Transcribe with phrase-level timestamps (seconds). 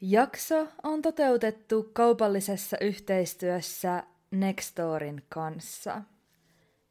[0.00, 6.02] Jakso on toteutettu kaupallisessa yhteistyössä Nextorin kanssa.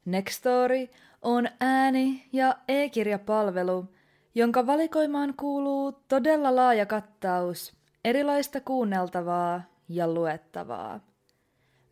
[0.05, 3.85] Nextori on ääni- ja e-kirjapalvelu,
[4.35, 7.73] jonka valikoimaan kuuluu todella laaja kattaus
[8.05, 10.99] erilaista kuunneltavaa ja luettavaa.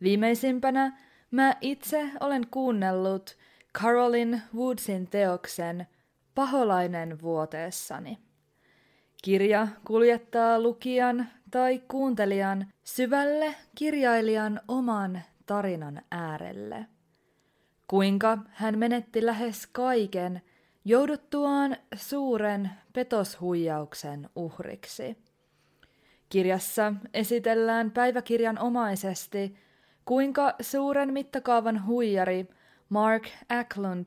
[0.02, 0.98] Viimeisimpänä
[1.30, 3.36] mä itse olen kuunnellut
[3.74, 5.86] Carolyn Woodsin teoksen
[6.34, 8.18] Paholainen vuoteessani.
[9.24, 16.86] Kirja kuljettaa lukijan tai kuuntelijan syvälle kirjailijan oman tarinan äärelle.
[17.88, 20.42] Kuinka hän menetti lähes kaiken
[20.84, 25.18] jouduttuaan suuren petoshuijauksen uhriksi.
[26.28, 29.56] Kirjassa esitellään päiväkirjan omaisesti,
[30.04, 32.48] kuinka suuren mittakaavan huijari
[32.88, 34.06] Mark Acklund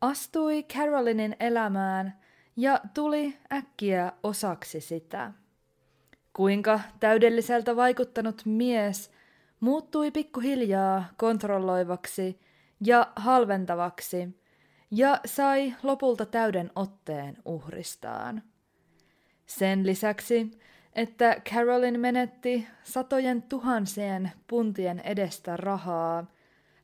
[0.00, 2.23] astui Carolinin elämään
[2.56, 5.32] ja tuli äkkiä osaksi sitä.
[6.32, 9.10] Kuinka täydelliseltä vaikuttanut mies
[9.60, 12.40] muuttui pikkuhiljaa kontrolloivaksi
[12.86, 14.40] ja halventavaksi
[14.90, 18.42] ja sai lopulta täyden otteen uhristaan.
[19.46, 20.50] Sen lisäksi,
[20.92, 26.26] että Carolyn menetti satojen tuhansien puntien edestä rahaa,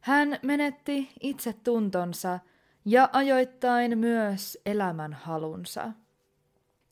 [0.01, 2.39] hän menetti itsetuntonsa
[2.85, 5.93] ja ajoittain myös elämän halunsa.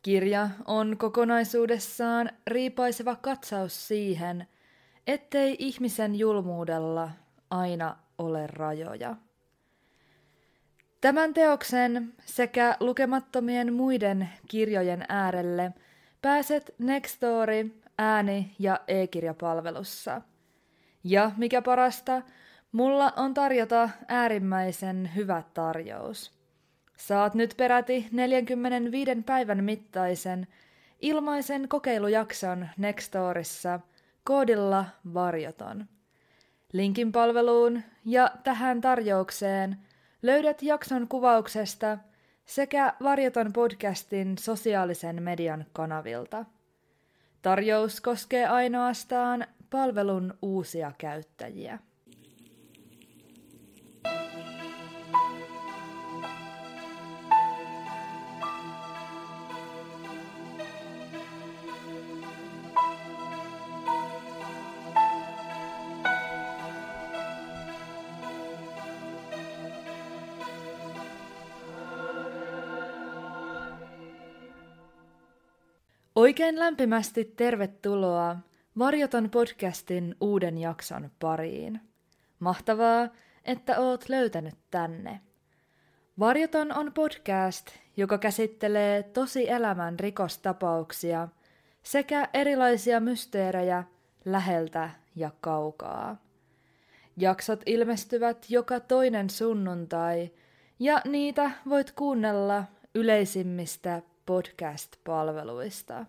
[0.03, 4.47] Kirja on kokonaisuudessaan riipaiseva katsaus siihen,
[5.07, 7.11] ettei ihmisen julmuudella
[7.51, 9.17] aina ole rajoja.
[11.01, 15.73] Tämän teoksen sekä lukemattomien muiden kirjojen äärelle
[16.23, 20.23] pääset Nextory ääni- ja e-kirjapalvelussa.
[21.05, 22.23] Ja mikä parasta,
[22.73, 26.39] mulla on tarjota äärimmäisen hyvä tarjous.
[26.97, 30.47] Saat nyt peräti 45 päivän mittaisen
[31.01, 33.81] ilmaisen kokeilujakson Nextorissa
[34.25, 35.87] koodilla varjoton.
[36.73, 39.77] Linkin palveluun ja tähän tarjoukseen
[40.23, 41.99] löydät jakson kuvauksesta
[42.45, 46.45] sekä Varjoton podcastin sosiaalisen median kanavilta.
[47.43, 51.79] Tarjous koskee ainoastaan palvelun uusia käyttäjiä.
[76.39, 78.37] Oikein lämpimästi tervetuloa
[78.79, 81.81] Varjoton podcastin uuden jakson pariin.
[82.39, 83.09] Mahtavaa,
[83.45, 85.21] että oot löytänyt tänne.
[86.19, 87.67] Varjoton on podcast,
[87.97, 91.29] joka käsittelee tosi elämän rikostapauksia
[91.83, 93.85] sekä erilaisia mysteerejä
[94.25, 96.17] läheltä ja kaukaa.
[97.17, 100.31] Jaksot ilmestyvät joka toinen sunnuntai
[100.79, 106.07] ja niitä voit kuunnella yleisimmistä podcast-palveluista.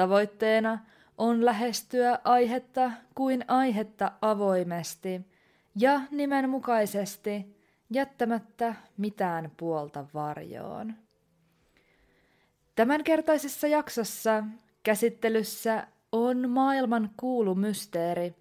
[0.00, 0.78] Tavoitteena
[1.18, 5.20] on lähestyä aihetta kuin aihetta avoimesti
[5.74, 7.56] ja nimenmukaisesti
[7.90, 10.94] jättämättä mitään puolta varjoon.
[12.74, 14.44] Tämänkertaisessa jaksossa
[14.82, 18.34] käsittelyssä on maailman kuulu mysteeri,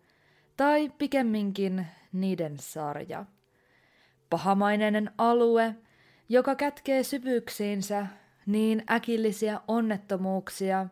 [0.58, 3.25] tai pikemminkin niiden sarja.
[4.30, 5.75] Pahamainen alue,
[6.30, 8.08] joka kätkee syvyyksiinsä
[8.46, 10.88] niin äkillisiä onnettomuuksia,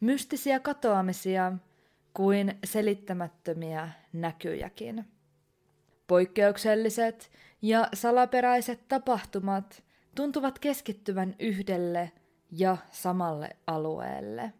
[0.00, 1.52] mystisiä katoamisia
[2.14, 5.04] kuin selittämättömiä näkyjäkin.
[6.06, 7.30] Poikkeukselliset
[7.62, 9.82] ja salaperäiset tapahtumat
[10.14, 12.12] tuntuvat keskittyvän yhdelle
[12.50, 14.52] ja samalle alueelle.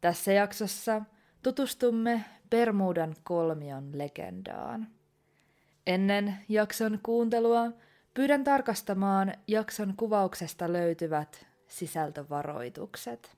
[0.00, 1.02] Tässä jaksossa
[1.42, 4.88] tutustumme Bermudan kolmion legendaan.
[5.86, 7.72] Ennen jakson kuuntelua
[8.14, 13.37] pyydän tarkastamaan jakson kuvauksesta löytyvät sisältövaroitukset.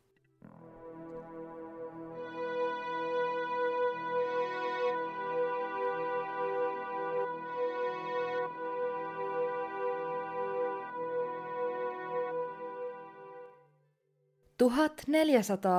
[14.61, 15.03] Tuhat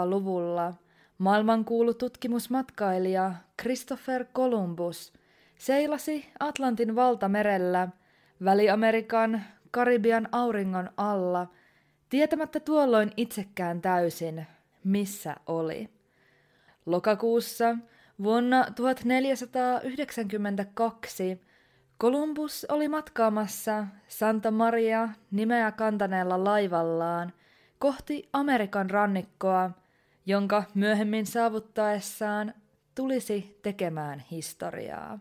[0.06, 0.74] luvulla
[1.18, 5.14] maailmankuulu tutkimusmatkailija Christopher Columbus
[5.58, 7.88] seilasi Atlantin valtamerellä
[8.46, 9.42] Väli-Amerikan
[9.72, 11.48] Karibian auringon alla–
[12.10, 14.48] tietämättä tuolloin itsekään täysin,
[14.84, 15.90] missä oli.
[16.86, 17.78] Lokakuussa
[18.24, 21.42] vuonna 1492
[22.00, 27.34] Columbus oli matkaamassa Santa Maria nimeä kantaneella laivallaan
[27.82, 29.72] kohti Amerikan rannikkoa
[30.26, 32.54] jonka myöhemmin saavuttaessaan
[32.96, 35.20] tulisi tekemään historiaa.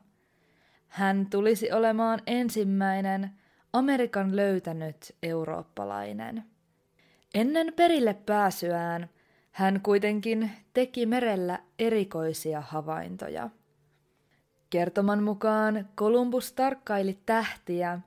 [0.89, 3.31] Hän tulisi olemaan ensimmäinen
[3.73, 6.45] Amerikan löytänyt eurooppalainen.
[7.35, 9.09] Ennen perille pääsyään
[9.51, 13.51] hän kuitenkin teki merellä erikoisia havaintoja.
[14.71, 18.01] Kertoman mukaan Kolumbus tarkkaili tähtiä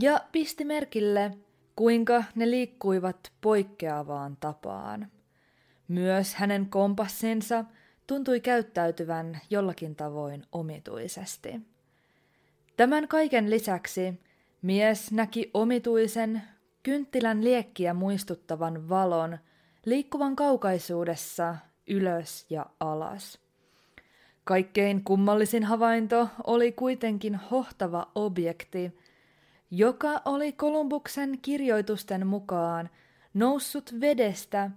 [0.00, 1.36] ja pisti merkille,
[1.76, 5.08] kuinka ne liikkuivat poikkeavaan tapaan.
[5.88, 7.64] Myös hänen kompassinsa
[8.06, 11.60] tuntui käyttäytyvän jollakin tavoin omituisesti.
[12.76, 14.20] Tämän kaiken lisäksi
[14.62, 16.42] mies näki omituisen,
[16.82, 19.38] kynttilän liekkiä muistuttavan valon
[19.84, 21.56] liikkuvan kaukaisuudessa
[21.86, 23.38] ylös ja alas.
[24.44, 28.92] Kaikkein kummallisin havainto oli kuitenkin hohtava objekti,
[29.76, 32.90] joka oli Kolumbuksen kirjoitusten mukaan
[33.34, 34.70] noussut vedestä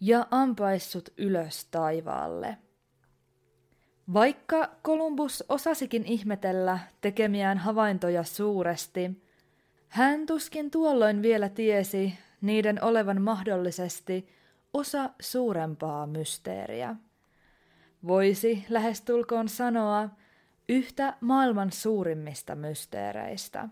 [0.00, 2.56] ja ampaissut ylös taivaalle.
[4.14, 9.22] Vaikka Kolumbus osasikin ihmetellä tekemiään havaintoja suuresti,
[9.88, 14.28] hän tuskin tuolloin vielä tiesi niiden olevan mahdollisesti
[14.74, 16.96] osa suurempaa mysteeriä.
[18.06, 20.08] Voisi lähestulkoon sanoa
[20.68, 23.68] yhtä maailman suurimmista mysteereistä.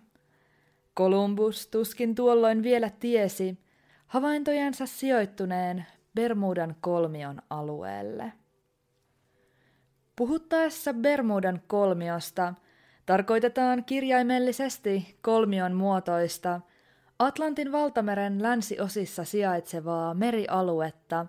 [0.94, 3.58] Kolumbus tuskin tuolloin vielä tiesi
[4.06, 8.32] havaintojensa sijoittuneen Bermudan kolmion alueelle.
[10.16, 12.54] Puhuttaessa Bermudan kolmiosta
[13.06, 16.60] tarkoitetaan kirjaimellisesti kolmion muotoista
[17.18, 21.26] Atlantin valtameren länsiosissa sijaitsevaa merialuetta,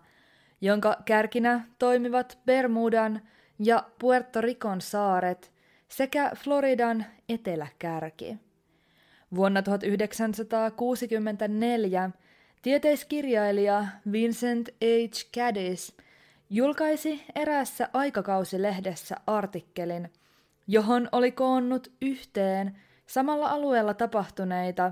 [0.62, 3.22] jonka kärkinä toimivat Bermudan
[3.60, 5.52] ja Puerto Ricon saaret
[5.88, 8.38] sekä Floridan eteläkärki.
[9.36, 12.12] Vuonna 1964
[12.62, 14.74] tieteiskirjailija Vincent H.
[15.36, 15.98] Caddis
[16.50, 20.10] julkaisi eräässä aikakausilehdessä artikkelin,
[20.68, 24.92] johon oli koonnut yhteen samalla alueella tapahtuneita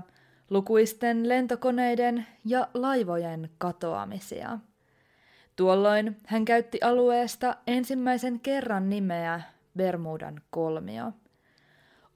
[0.50, 4.58] lukuisten lentokoneiden ja laivojen katoamisia.
[5.56, 9.40] Tuolloin hän käytti alueesta ensimmäisen kerran nimeä
[9.76, 11.12] Bermudan kolmio.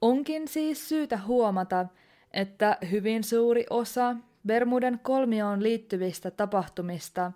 [0.01, 1.85] Onkin siis syytä huomata,
[2.35, 4.15] että hyvin suuri osa
[4.47, 7.31] Bermudan kolmioon liittyvistä tapahtumista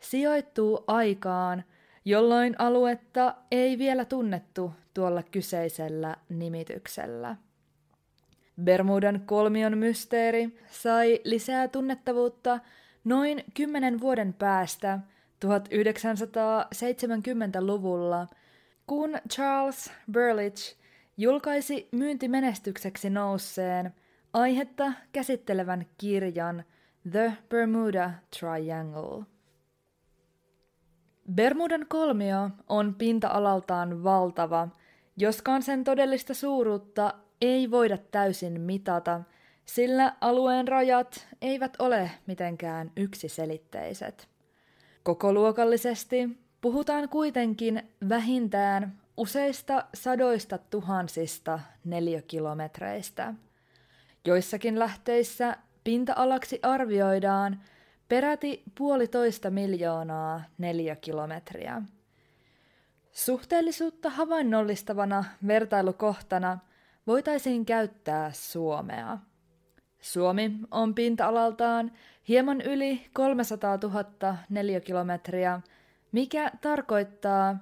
[0.00, 1.64] sijoittuu aikaan,
[2.04, 7.36] jolloin aluetta ei vielä tunnettu tuolla kyseisellä nimityksellä.
[8.62, 12.60] Bermudan kolmion mysteeri sai lisää tunnettavuutta
[13.04, 14.98] noin kymmenen vuoden päästä
[15.44, 18.26] 1970-luvulla,
[18.86, 20.76] kun Charles Burlich
[21.16, 23.94] julkaisi myyntimenestykseksi nousseen
[24.34, 26.64] aihetta käsittelevän kirjan
[27.10, 29.24] The Bermuda Triangle.
[31.34, 34.68] Bermudan kolmio on pinta-alaltaan valtava,
[35.16, 39.20] joskaan sen todellista suuruutta ei voida täysin mitata,
[39.64, 44.28] sillä alueen rajat eivät ole mitenkään yksiselitteiset.
[45.02, 46.28] Kokoluokallisesti
[46.60, 53.34] puhutaan kuitenkin vähintään useista sadoista tuhansista neliökilometreistä.
[54.26, 57.60] Joissakin lähteissä pinta-alaksi arvioidaan
[58.08, 61.82] peräti puolitoista miljoonaa neliökilometriä.
[63.12, 66.58] Suhteellisuutta havainnollistavana vertailukohtana
[67.06, 69.18] voitaisiin käyttää Suomea.
[70.00, 71.92] Suomi on pinta-alaltaan
[72.28, 75.60] hieman yli 300 000 neliökilometriä,
[76.12, 77.56] mikä tarkoittaa,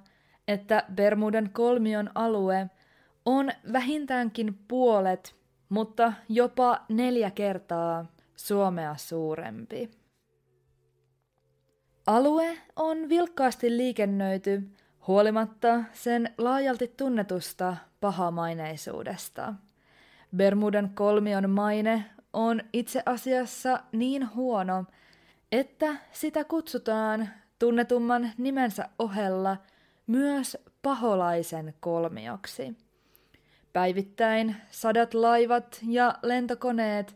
[0.47, 2.69] että Bermudan kolmion alue
[3.25, 8.05] on vähintäänkin puolet, mutta jopa neljä kertaa
[8.35, 9.91] Suomea suurempi.
[12.07, 14.61] Alue on vilkkaasti liikennöity
[15.07, 19.53] huolimatta sen laajalti tunnetusta pahamaineisuudesta.
[20.35, 24.85] Bermudan kolmion maine on itse asiassa niin huono,
[25.51, 27.29] että sitä kutsutaan
[27.59, 29.57] tunnetumman nimensä ohella
[30.07, 32.77] myös paholaisen kolmioksi.
[33.73, 37.15] Päivittäin sadat laivat ja lentokoneet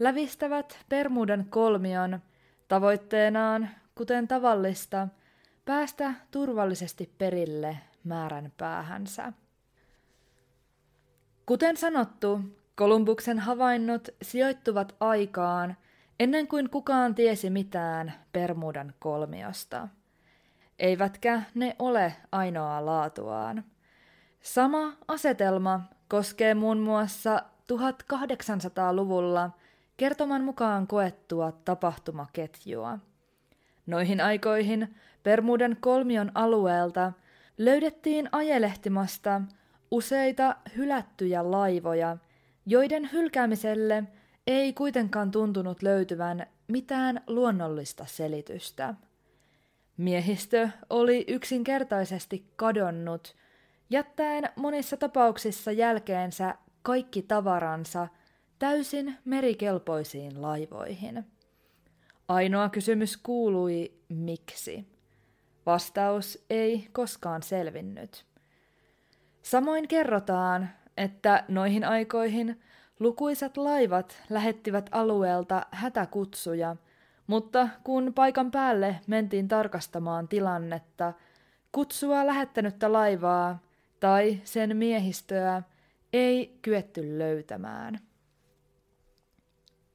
[0.00, 2.20] lävistävät Bermudan kolmion
[2.68, 5.08] tavoitteenaan, kuten tavallista,
[5.64, 9.32] päästä turvallisesti perille määrän päähänsä.
[11.46, 12.40] Kuten sanottu,
[12.74, 15.76] Kolumbuksen havainnot sijoittuvat aikaan
[16.20, 19.88] ennen kuin kukaan tiesi mitään Bermudan kolmiosta.
[20.78, 23.64] Eivätkä ne ole ainoa laatuaan.
[24.40, 29.50] Sama asetelma koskee muun muassa 1800-luvulla
[29.96, 32.98] kertoman mukaan koettua tapahtumaketjua.
[33.86, 37.12] Noihin aikoihin Bermudan kolmion alueelta
[37.58, 39.42] löydettiin ajelehtimasta
[39.90, 42.16] useita hylättyjä laivoja,
[42.66, 44.04] joiden hylkäämiselle
[44.46, 48.94] ei kuitenkaan tuntunut löytyvän mitään luonnollista selitystä.
[49.96, 53.36] Miehistö oli yksinkertaisesti kadonnut,
[53.90, 58.08] jättäen monissa tapauksissa jälkeensä kaikki tavaransa
[58.58, 61.24] täysin merikelpoisiin laivoihin.
[62.28, 64.88] Ainoa kysymys kuului miksi.
[65.66, 68.24] Vastaus ei koskaan selvinnyt.
[69.42, 72.60] Samoin kerrotaan, että noihin aikoihin
[73.00, 76.76] lukuisat laivat lähettivät alueelta hätäkutsuja,
[77.26, 81.12] mutta kun paikan päälle mentiin tarkastamaan tilannetta,
[81.72, 83.65] kutsua lähettänyttä laivaa
[84.00, 85.62] tai sen miehistöä
[86.12, 87.98] ei kyetty löytämään.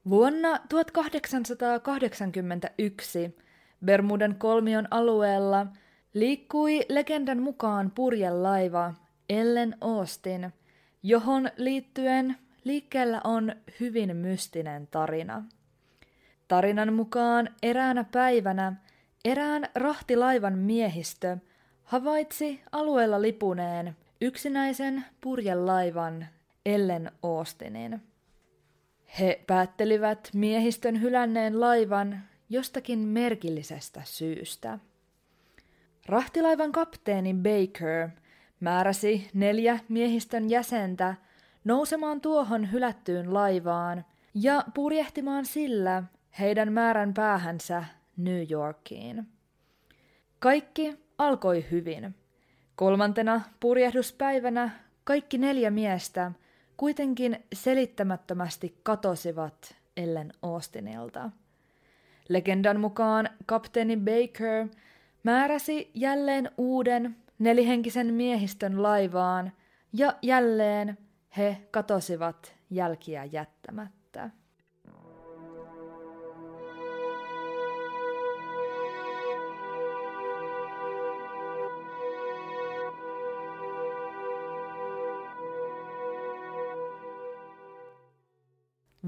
[0.10, 3.38] Vuonna 1881
[3.86, 5.68] Bermudan kolmion alueella
[6.14, 8.94] liikkui legendan mukaan purjelaiva
[9.30, 10.54] Ellen Austin,
[11.04, 15.44] johon liittyen liikkeellä on hyvin mystinen tarina.
[16.48, 18.74] Tarinan mukaan eräänä päivänä
[19.26, 21.38] erään rahtilaivan miehistö
[21.92, 26.28] havaitsi alueella lipuneen yksinäisen purjelaivan
[26.66, 28.02] Ellen Austinin.
[29.20, 32.20] He päättelivät miehistön hylänneen laivan
[32.50, 34.80] jostakin merkillisestä syystä.
[36.06, 38.10] Rahtilaivan kapteeni Baker
[38.60, 41.16] määräsi neljä miehistön jäsentä
[41.64, 46.04] nousemaan tuohon hylättyyn laivaan ja purjehtimaan sillä
[46.40, 47.84] heidän määrän päähänsä
[48.18, 49.28] New Yorkiin.
[50.40, 52.16] Kaikki alkoi hyvin.
[52.76, 54.70] Kolmantena purjehduspäivänä
[55.04, 56.32] kaikki neljä miestä
[56.78, 61.30] kuitenkin selittämättömästi katosivat Ellen Austinilta.
[62.30, 64.68] Legendan mukaan kapteeni Baker
[65.24, 69.52] määräsi jälleen uuden nelihenkisen miehistön laivaan
[69.94, 70.98] ja jälleen
[71.38, 74.30] he katosivat jälkiä jättämättä.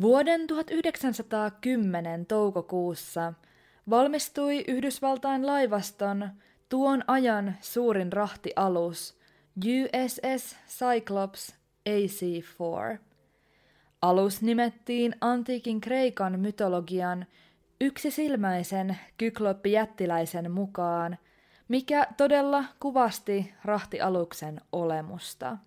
[0.04, 3.34] Vuoden 1910 toukokuussa
[3.90, 6.30] valmistui Yhdysvaltain laivaston
[6.70, 9.18] tuon ajan suurin rahtialus
[9.58, 11.56] USS Cyclops
[11.90, 12.98] AC-4.
[14.02, 17.26] Alus nimettiin antiikin Kreikan mytologian
[17.82, 21.18] yksisilmäisen kykloppijättiläisen mukaan,
[21.68, 25.58] mikä todella kuvasti rahtialuksen olemusta.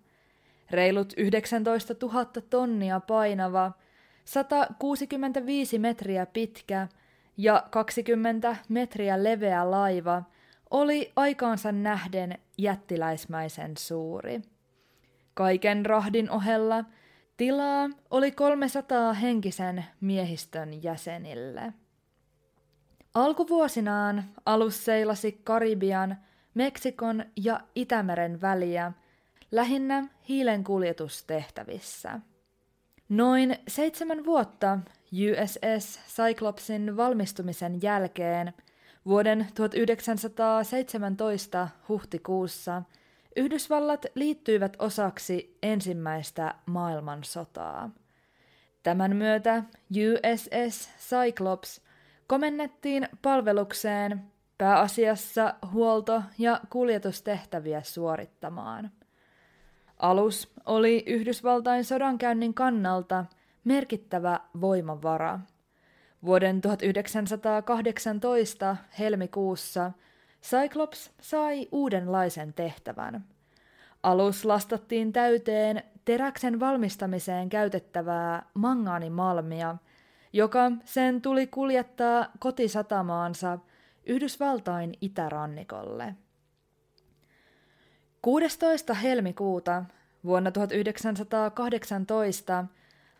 [0.71, 3.71] Reilut 19 000 tonnia painava–
[4.27, 6.87] 165 metriä pitkä
[7.37, 10.23] ja 20 metriä leveä laiva
[10.69, 14.41] oli aikaansa nähden jättiläismäisen suuri.
[15.33, 16.85] Kaiken rahdin ohella
[17.37, 21.73] tilaa oli 300 henkisen miehistön jäsenille.
[23.13, 26.17] Alkuvuosinaan alus seilasi Karibian,
[26.53, 28.91] Meksikon ja Itämeren väliä,
[29.51, 32.19] lähinnä hiilen kuljetustehtävissä.
[33.09, 34.79] Noin seitsemän vuotta
[35.13, 38.53] USS Cyclopsin valmistumisen jälkeen
[39.05, 42.83] vuoden 1917 huhtikuussa
[43.35, 47.89] Yhdysvallat liittyivät osaksi ensimmäistä maailmansotaa.
[48.83, 51.81] Tämän myötä USS Cyclops
[52.27, 54.23] komennettiin palvelukseen
[54.57, 58.91] pääasiassa huolto- ja kuljetustehtäviä suorittamaan–
[59.99, 63.25] Alus oli Yhdysvaltain sodankäynnin kannalta
[63.63, 65.39] merkittävä voimavara.
[66.25, 69.91] Vuoden 1918 helmikuussa
[70.43, 73.25] Cyclops sai uudenlaisen tehtävän.
[74.03, 79.75] Alus lastattiin täyteen teräksen valmistamiseen käytettävää mangaanimalmia,
[80.33, 83.57] joka sen tuli kuljettaa kotisatamaansä
[84.05, 86.15] Yhdysvaltain itärannikolle.
[88.21, 88.93] 16.
[88.93, 89.83] helmikuuta
[90.25, 92.65] vuonna 1918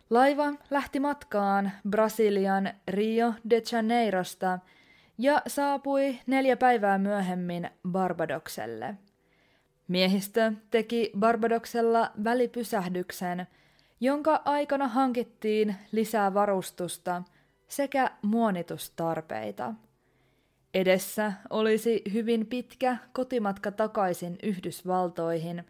[0.10, 4.60] laiva lähti matkaan Brasilian Rio de Janeirosta
[5.18, 8.96] ja saapui neljä päivää myöhemmin Barbadokselle.
[9.88, 13.48] Miehistö teki Barbadoksella välipysähdyksen,
[14.00, 17.24] jonka aikana hankittiin lisää varustusta
[17.68, 19.74] sekä muonitustarpeita–
[20.74, 25.64] Edessä olisi hyvin pitkä kotimatka takaisin Yhdysvaltoihin,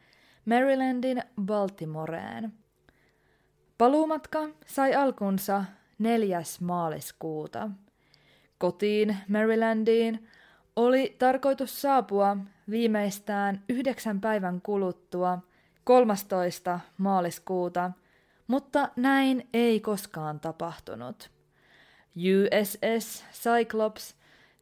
[0.46, 2.54] Marylandin Baltimoreen.
[3.78, 5.64] Paluumatka sai alkunsa
[6.00, 6.42] 4.
[6.62, 7.70] maaliskuuta.
[8.58, 10.28] Kotiin Marylandiin
[10.76, 12.38] oli tarkoitus saapua
[12.70, 15.40] viimeistään yhdeksän päivän kuluttua
[15.84, 16.80] 13.
[16.98, 17.92] maaliskuuta,
[18.48, 21.30] mutta näin ei koskaan tapahtunut.
[22.16, 24.16] USS Cyclops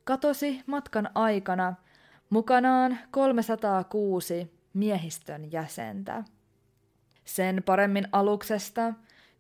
[0.06, 1.74] katosi matkan aikana
[2.30, 6.24] mukanaan 306 miehistön jäsentä.
[7.26, 8.94] Sen paremmin aluksesta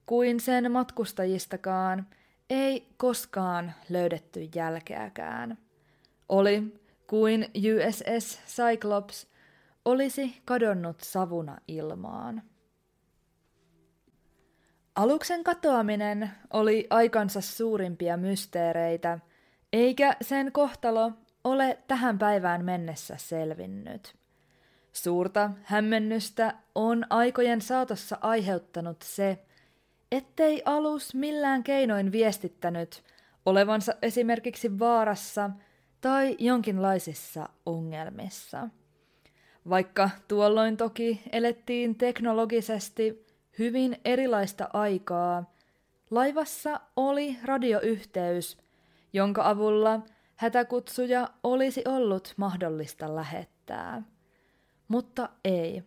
[0.05, 2.07] kuin sen matkustajistakaan
[2.49, 5.57] ei koskaan löydetty jälkeäkään.
[6.29, 9.27] Oli kuin USS Cyclops
[9.85, 12.41] olisi kadonnut savuna ilmaan.
[14.95, 19.19] Aluksen katoaminen oli aikansa suurimpia mysteereitä,
[19.75, 21.11] eikä sen kohtalo
[21.43, 24.15] ole tähän päivään mennessä selvinnyt.
[24.93, 29.39] Suurta hämmennystä on aikojen saatossa aiheuttanut se,
[30.11, 33.03] ettei alus millään keinoin viestittänyt
[33.45, 35.49] olevansa esimerkiksi vaarassa
[36.01, 38.69] tai jonkinlaisissa ongelmissa.
[39.69, 43.25] Vaikka tuolloin toki elettiin teknologisesti
[43.59, 45.53] hyvin erilaista aikaa,
[46.11, 48.64] laivassa oli radioyhteys,
[49.15, 49.99] jonka avulla
[50.35, 54.03] hätäkutsuja olisi ollut mahdollista lähettää.
[54.87, 55.83] Mutta ei.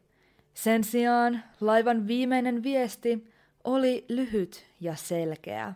[0.55, 3.33] Sen sijaan laivan viimeinen viesti
[3.65, 5.75] oli lyhyt ja selkeä.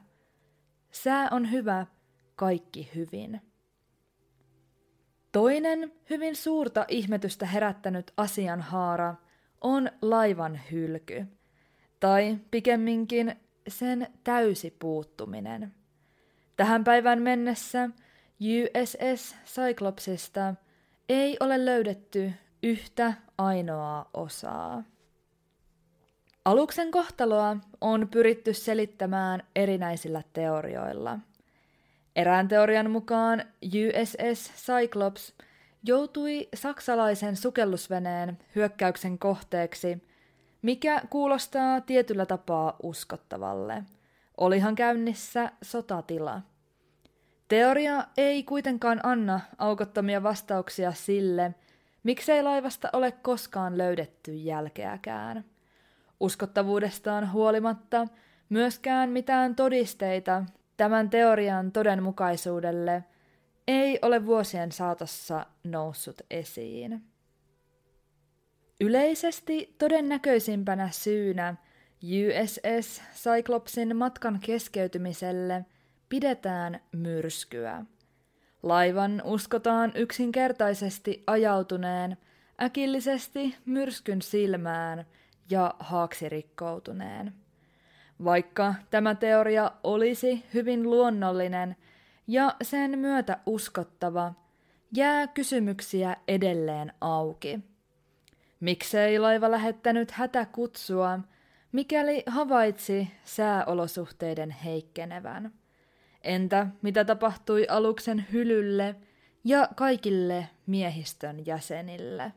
[0.91, 1.87] Sää on hyvä,
[2.37, 3.41] kaikki hyvin.
[5.33, 9.15] Toinen hyvin suurta ihmetystä herättänyt asianhaara
[9.61, 11.27] on laivan hylky,
[12.01, 13.37] tai pikemminkin
[13.69, 15.82] sen täysi puuttuminen.
[16.63, 17.91] Tähän päivään mennessä
[18.41, 20.55] USS Cyclopsista
[21.09, 24.83] ei ole löydetty yhtä ainoaa osaa.
[26.45, 31.19] Aluksen kohtaloa on pyritty selittämään erinäisillä teorioilla.
[32.17, 35.33] Erään teorian mukaan USS Cyclops
[35.85, 40.03] joutui saksalaisen sukellusveneen hyökkäyksen kohteeksi,
[40.63, 43.83] mikä kuulostaa tietyllä tapaa uskottavalle.
[44.37, 46.52] Olihan käynnissä sotatila.
[47.53, 51.55] Teoria ei kuitenkaan anna aukottomia vastauksia sille,
[52.03, 55.45] miksei laivasta ole koskaan löydetty jälkeäkään.
[56.21, 58.07] Uskottavuudestaan huolimatta
[58.49, 60.45] myöskään mitään todisteita
[60.77, 63.05] tämän teorian todenmukaisuudelle
[63.69, 67.03] ei ole vuosien saatossa noussut esiin.
[68.81, 71.55] Yleisesti todennäköisimpänä syynä
[72.03, 75.65] USS Cyclopsin matkan keskeytymiselle
[76.13, 77.85] pidetään myrskyä.
[78.63, 82.17] Laivan uskotaan yksinkertaisesti ajautuneen
[82.63, 85.05] äkillisesti myrskyn silmään–
[85.51, 87.33] ja haaksirikkoutuneen.
[88.25, 91.77] Vaikka tämä teoria olisi hyvin luonnollinen
[92.27, 94.33] ja sen myötä uskottava,
[94.97, 97.61] jää kysymyksiä edelleen auki.
[98.61, 101.19] Miksei laiva lähettänyt hätäkutsua,
[101.73, 105.53] mikäli havaitsi sääolosuhteiden heikkenevän?
[106.25, 108.95] Entä mitä tapahtui aluksen hylylle
[109.45, 112.33] ja kaikille miehistön jäsenille?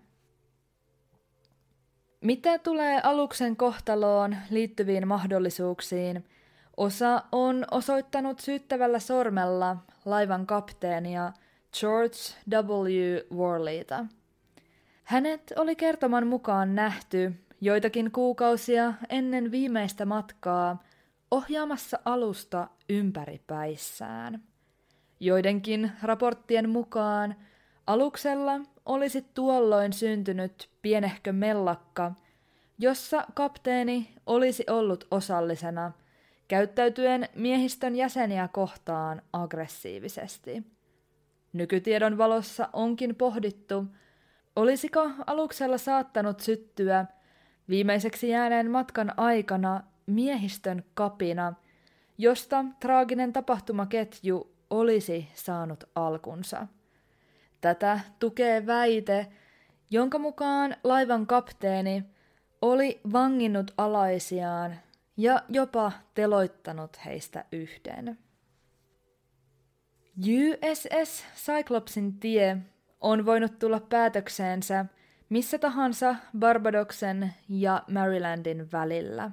[2.22, 6.26] Mitä tulee aluksen kohtaloon liittyviin mahdollisuuksiin,
[6.78, 11.34] osa on osoittanut syyttävällä sormella laivan kapteenia
[11.80, 12.18] George
[12.50, 13.38] W.
[13.38, 14.06] Worleyta.
[15.04, 20.84] Hänet oli kertoman mukaan nähty joitakin kuukausia ennen viimeistä matkaa
[21.32, 24.44] ohjaamassa alusta ympäripäissään.
[25.20, 27.36] Joidenkin raporttien mukaan
[27.88, 32.12] aluksella olisi tuolloin syntynyt pienehkö mellakka,
[32.80, 35.92] jossa kapteeni olisi ollut osallisena,
[36.48, 40.64] käyttäytyen miehistön jäseniä kohtaan aggressiivisesti.
[41.54, 43.86] Nykytiedon valossa onkin pohdittu,
[44.56, 47.06] olisiko aluksella saattanut syttyä
[47.70, 51.54] viimeiseksi jääneen matkan aikana miehistön kapina,
[52.18, 56.68] josta traaginen tapahtumaketju olisi saanut alkunsa.
[57.62, 59.28] Tätä tukee väite,
[59.92, 62.04] jonka mukaan laivan kapteeni
[62.62, 64.76] oli vanginnut alaisiaan
[65.18, 68.18] ja jopa teloittanut heistä yhden.
[70.20, 72.58] USS Cyclopsin tie
[73.02, 74.86] on voinut tulla päätökseensä
[75.30, 79.32] missä tahansa Barbadoksen ja Marylandin välillä.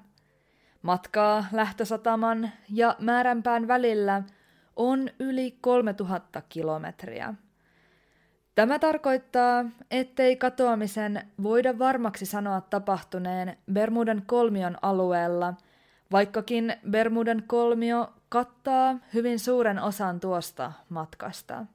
[0.83, 4.23] Matkaa lähtösataman ja määränpään välillä
[4.77, 7.35] on yli 3000 kilometriä.
[8.55, 15.55] Tämä tarkoittaa, ettei katoamisen voida varmaksi sanoa tapahtuneen Bermudan kolmion alueella,
[16.13, 21.67] vaikkakin Bermudan kolmio kattaa hyvin suuren osan tuosta matkasta.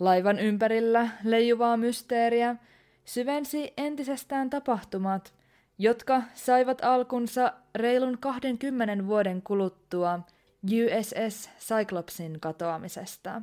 [0.00, 2.56] Laivan ympärillä leijuvaa mysteeriä
[3.04, 5.34] syvensi entisestään tapahtumat,
[5.78, 10.20] jotka saivat alkunsa reilun 20 vuoden kuluttua
[10.64, 13.42] USS Cyclopsin katoamisesta.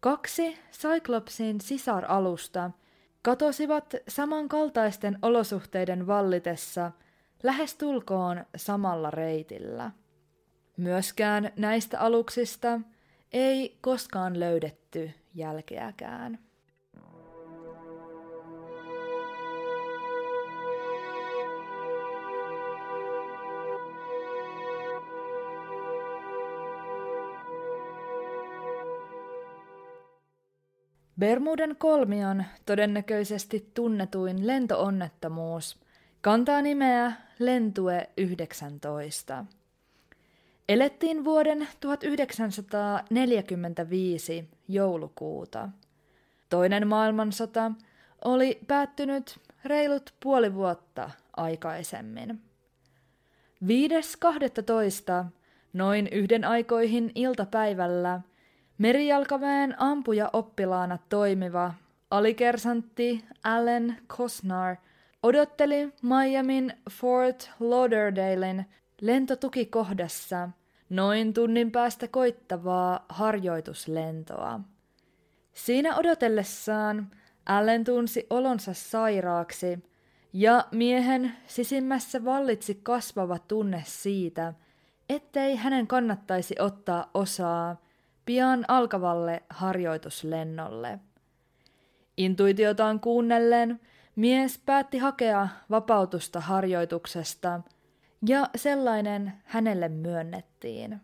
[0.00, 2.70] Kaksi Cyclopsin sisaralusta
[3.22, 6.92] katosivat samankaltaisten olosuhteiden vallitessa
[7.42, 9.90] lähestulkoon samalla reitillä.
[10.76, 12.80] Myöskään näistä aluksista
[13.32, 16.47] ei koskaan löydetty jälkeäkään.
[31.18, 35.80] Bermudan kolmion todennäköisesti tunnetuin lentoonnettomuus
[36.20, 39.44] kantaa nimeä Lentue 19.
[40.68, 45.68] Elettiin vuoden 1945 joulukuuta.
[46.48, 47.72] Toinen maailmansota
[48.24, 52.40] oli päättynyt reilut puoli vuotta aikaisemmin.
[53.64, 53.68] 5.12.
[55.72, 58.20] noin yhden aikoihin iltapäivällä
[58.78, 61.74] merijalkaväen ampuja oppilaana toimiva
[62.10, 64.76] alikersantti Allen Cosnar
[65.22, 68.66] odotteli Miamin Fort Lauderdalein
[69.00, 70.48] lentotukikohdassa
[70.90, 74.60] noin tunnin päästä koittavaa harjoituslentoa.
[75.54, 77.10] Siinä odotellessaan
[77.46, 79.78] Allen tunsi olonsa sairaaksi
[80.32, 84.54] ja miehen sisimmässä vallitsi kasvava tunne siitä,
[85.08, 87.87] ettei hänen kannattaisi ottaa osaa
[88.28, 90.98] pian alkavalle harjoituslennolle.
[92.16, 93.80] Intuitiotaan kuunnellen
[94.16, 97.60] mies päätti hakea vapautusta harjoituksesta–
[98.26, 101.00] ja sellainen hänelle myönnettiin.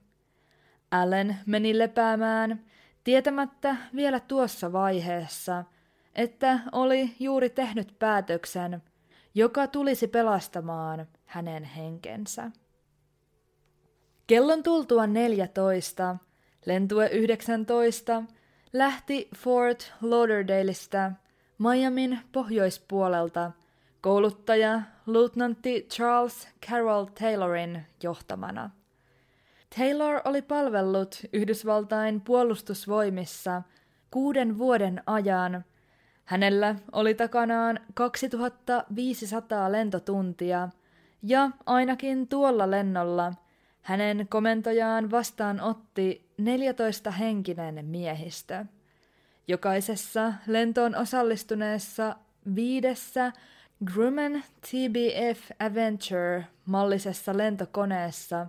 [0.91, 2.65] Allen meni lepäämään,
[3.05, 5.65] tietämättä vielä tuossa vaiheessa,
[6.15, 8.83] että oli juuri tehnyt päätöksen,
[9.35, 12.51] joka tulisi pelastamaan hänen henkensä.
[14.27, 16.17] Kellon tultua 14,
[16.67, 18.23] lentue 19
[18.73, 21.13] lähti Fort Lauderdaleista
[21.59, 23.53] Miamin pohjoispuolelta–
[24.05, 28.71] kouluttaja luutnantti Charles Carroll Taylorin johtamana.
[29.77, 33.63] Taylor oli palvellut Yhdysvaltain puolustusvoimissa
[34.11, 35.65] kuuden vuoden ajan.
[36.25, 40.69] Hänellä oli takanaan 2500 lentotuntia
[41.23, 43.33] ja ainakin tuolla lennolla
[43.85, 48.65] hänen komentojaan vastaan otti 14 henkinen miehistö.
[49.49, 52.17] Jokaisessa lentoon osallistuneessa
[52.55, 53.33] viidessä
[53.85, 58.47] Grumman TBF Adventure-mallisessa lentokoneessa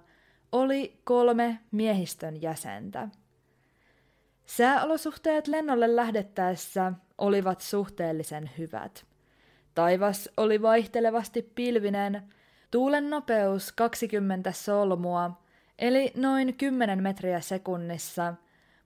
[0.51, 3.07] oli kolme miehistön jäsentä.
[4.45, 9.05] Sääolosuhteet lennolle lähdettäessä olivat suhteellisen hyvät.
[9.73, 12.23] Taivas oli vaihtelevasti pilvinen,
[12.75, 15.31] tuulen nopeus 20 solmua,
[15.79, 18.33] eli noin 10 metriä sekunnissa,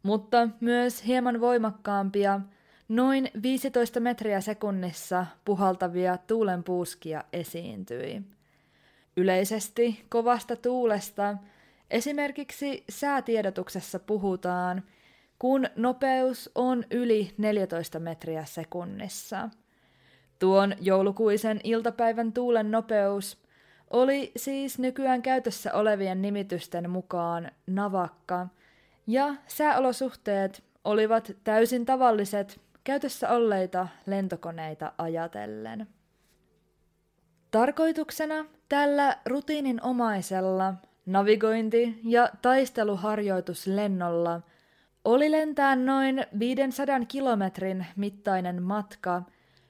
[0.04, 2.40] mutta myös hieman voimakkaampia–
[2.90, 8.22] Noin 15 metriä sekunnissa puhaltavia tuulenpuuskia esiintyi.
[9.18, 11.38] Yleisesti kovasta tuulesta
[11.90, 14.84] esimerkiksi säätiedotuksessa puhutaan,
[15.40, 19.50] kun nopeus on yli 14 metriä sekunnissa.
[20.40, 23.38] Tuon joulukuisen iltapäivän tuulen nopeus
[23.90, 28.48] oli siis nykyään käytössä olevien nimitysten mukaan navakka,
[29.08, 35.88] ja sääolosuhteet olivat täysin tavalliset käytössä olleita lentokoneita ajatellen.
[37.52, 40.74] Tarkoituksena tällä rutiininomaisella
[41.06, 44.42] navigointi- ja taisteluharjoituslennolla
[45.06, 49.22] oli lentää noin 500 kilometrin mittainen matka,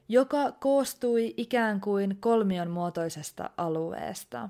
[0.10, 4.50] joka koostui ikään kuin kolmion muotoisesta alueesta.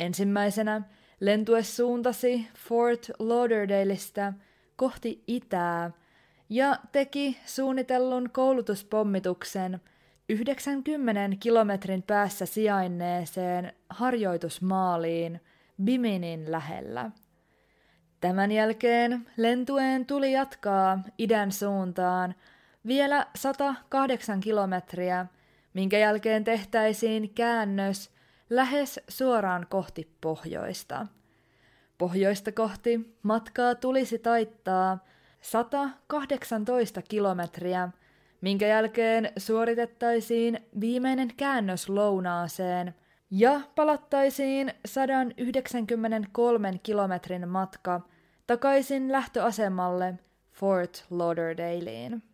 [0.00, 0.82] Ensimmäisenä
[1.20, 4.32] lentue suuntasi Fort Lauderdaleista
[4.76, 5.90] kohti itää–
[6.52, 9.80] ja teki suunnitellun koulutuspommituksen
[10.28, 15.40] 90 kilometrin päässä sijainneeseen harjoitusmaaliin
[15.84, 17.10] Biminin lähellä.
[18.20, 22.34] Tämän jälkeen lentueen tuli jatkaa idän suuntaan
[22.86, 25.26] vielä 108 kilometriä,
[25.74, 28.10] minkä jälkeen tehtäisiin käännös
[28.50, 31.06] lähes suoraan kohti pohjoista.
[31.98, 35.04] Pohjoista kohti matkaa tulisi taittaa
[35.40, 37.88] 118 kilometriä,
[38.40, 42.94] minkä jälkeen suoritettaisiin viimeinen käännös lounaaseen
[43.30, 48.00] ja palattaisiin 193 kilometrin matka
[48.46, 50.14] takaisin lähtöasemalle
[50.52, 52.31] Fort Lauderdalein.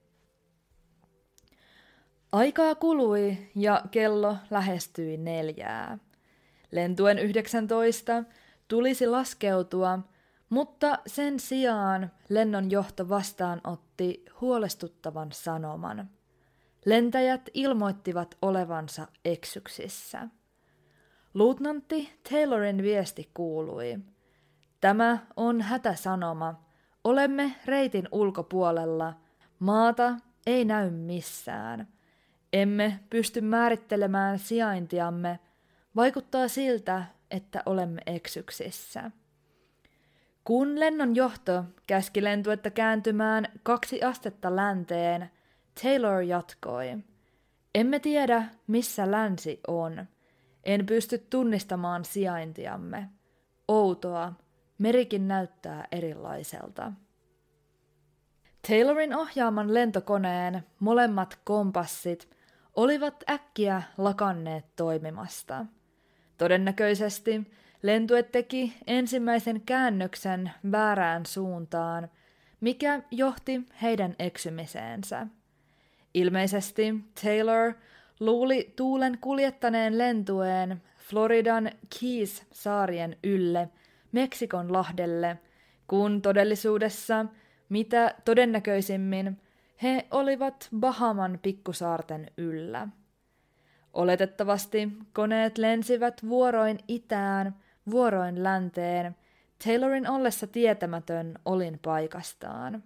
[2.32, 5.98] Aikaa kului ja kello lähestyi neljää.
[6.72, 8.24] Lentuen 19
[8.68, 9.98] tulisi laskeutua,
[10.48, 16.10] mutta sen sijaan lennon johto vastaanotti huolestuttavan sanoman.
[16.84, 20.28] Lentäjät ilmoittivat olevansa eksyksissä.
[21.34, 23.98] Luutnantti Taylorin viesti kuului.
[24.80, 26.64] Tämä on hätäsanoma.
[27.04, 29.14] Olemme reitin ulkopuolella.
[29.58, 31.97] Maata ei näy missään.
[32.52, 35.38] Emme pysty määrittelemään sijaintiamme.
[35.96, 39.10] Vaikuttaa siltä, että olemme eksyksissä.
[40.44, 45.30] Kun lennon johto käski lentuetta kääntymään kaksi astetta länteen,
[45.82, 46.98] Taylor jatkoi.
[47.74, 50.06] Emme tiedä, missä länsi on.
[50.64, 53.08] En pysty tunnistamaan sijaintiamme.
[53.68, 54.32] Outoa,
[54.78, 56.92] merikin näyttää erilaiselta.
[58.68, 62.37] Taylorin ohjaaman lentokoneen molemmat kompassit
[62.78, 65.66] olivat äkkiä lakanneet toimimasta.
[66.36, 67.50] Todennäköisesti
[67.82, 72.08] lentue teki ensimmäisen käännöksen väärään suuntaan,
[72.60, 75.26] mikä johti heidän eksymiseensä.
[76.14, 77.72] Ilmeisesti Taylor
[78.20, 83.68] luuli tuulen kuljettaneen lentueen Floridan Keys-saarien ylle
[84.12, 85.38] Meksikon lahdelle,
[85.86, 87.26] kun todellisuudessa
[87.68, 89.40] mitä todennäköisimmin
[89.82, 92.88] he olivat Bahaman pikkusaarten yllä.
[93.92, 97.56] Oletettavasti koneet lensivät vuoroin itään,
[97.90, 99.16] vuoroin länteen,
[99.64, 102.82] Taylorin ollessa tietämätön olin paikastaan.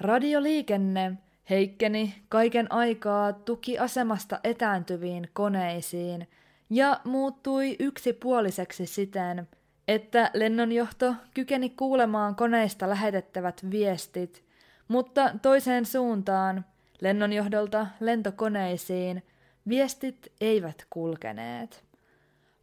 [0.00, 1.18] Radioliikenne
[1.50, 6.28] heikkeni kaiken aikaa tukiasemasta etääntyviin koneisiin
[6.70, 9.48] ja muuttui yksipuoliseksi siten,
[9.88, 14.49] että lennonjohto kykeni kuulemaan koneista lähetettävät viestit,
[14.90, 16.64] mutta toiseen suuntaan,
[17.00, 19.22] lennonjohdolta lentokoneisiin,
[19.68, 21.84] viestit eivät kulkeneet.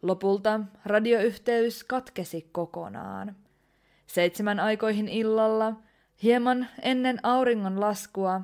[0.02, 3.36] Lopulta radioyhteys katkesi kokonaan.
[4.08, 5.74] Seitsemän aikoihin illalla,
[6.24, 8.42] hieman ennen auringon laskua,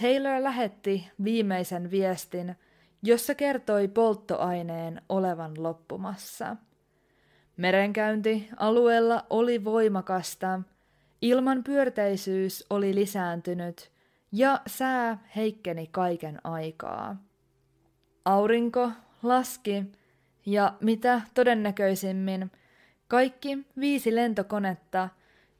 [0.00, 2.56] Taylor lähetti viimeisen viestin,
[3.02, 6.56] jossa kertoi polttoaineen olevan loppumassa.
[7.56, 10.60] Merenkäynti alueella oli voimakasta,
[11.24, 13.90] ilman pyörteisyys oli lisääntynyt
[14.32, 17.16] ja sää heikkeni kaiken aikaa.
[18.24, 18.90] Aurinko
[19.22, 19.84] laski
[20.46, 22.50] ja mitä todennäköisimmin
[23.08, 25.08] kaikki viisi lentokonetta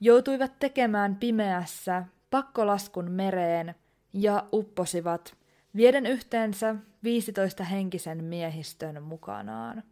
[0.01, 3.75] joutuivat tekemään pimeässä pakkolaskun mereen
[4.13, 5.37] ja upposivat,
[5.77, 9.83] vieden yhteensä 15 henkisen miehistön mukanaan.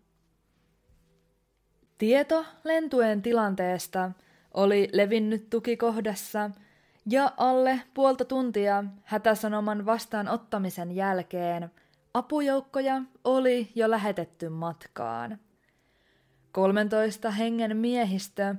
[1.98, 4.10] Tieto lentueen tilanteesta
[4.54, 6.50] oli levinnyt tukikohdassa
[7.10, 11.70] ja alle puolta tuntia hätäsanoman vastaanottamisen jälkeen
[12.14, 15.38] apujoukkoja oli jo lähetetty matkaan.
[16.52, 18.54] 13 hengen miehistö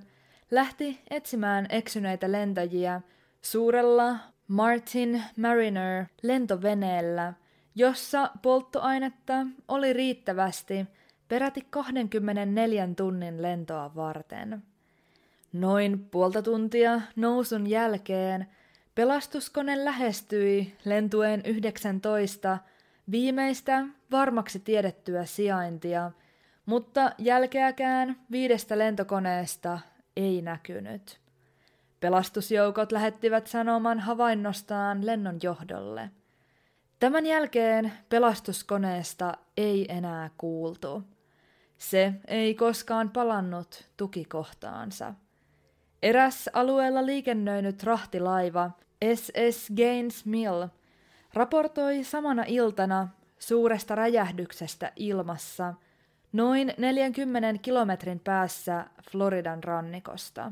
[0.52, 3.02] lähti etsimään eksyneitä lentäjiä
[3.42, 4.16] suurella
[4.48, 7.34] Martin Mariner lentoveneellä,
[7.76, 9.34] jossa polttoainetta
[9.68, 10.86] oli riittävästi
[11.28, 14.64] peräti 24 tunnin lentoa varten.
[15.54, 18.48] Noin puolta tuntia nousun jälkeen
[18.96, 22.58] pelastuskone lähestyi lentueen 19
[23.12, 26.12] viimeistä varmaksi tiedettyä sijaintia,
[26.66, 29.80] mutta jälkeäkään viidestä lentokoneesta
[30.16, 31.20] ei näkynyt.
[32.00, 36.10] Pelastusjoukot lähettivät sanoman havainnostaan lennon johdolle.
[37.00, 41.04] Tämän jälkeen pelastuskoneesta ei enää kuultu.
[41.78, 45.14] Se ei koskaan palannut tukikohtaansa.
[46.04, 48.72] Eräs alueella liikennöinyt rahtilaiva
[49.16, 50.68] SS Gaines Mill
[51.34, 53.08] raportoi samana iltana
[53.40, 55.74] suuresta räjähdyksestä ilmassa
[56.32, 60.52] noin 40 kilometrin päässä Floridan rannikosta.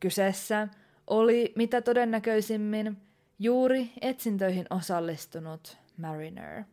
[0.00, 0.68] Kyseessä
[1.06, 2.96] oli mitä todennäköisimmin
[3.38, 6.64] juuri etsintöihin osallistunut Mariner.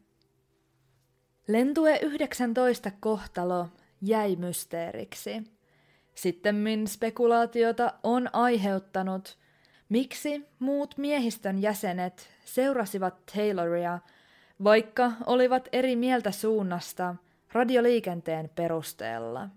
[1.47, 3.67] Lentue 19 kohtalo
[4.01, 5.56] jäi mysteeriksi.
[6.17, 9.37] Sittemmin spekulaatiota on aiheuttanut,
[9.89, 13.99] miksi muut miehistön jäsenet seurasivat Tayloria,
[14.63, 17.15] vaikka olivat eri mieltä suunnasta
[17.51, 19.49] radioliikenteen perusteella.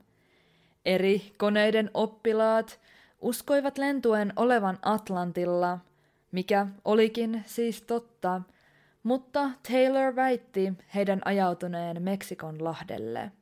[0.85, 2.81] Eri koneiden oppilaat
[3.20, 5.79] uskoivat lentuen olevan Atlantilla,
[6.33, 8.42] mikä olikin siis totta,
[9.03, 13.33] mutta Taylor väitti heidän ajautuneen Meksikon lahdelle.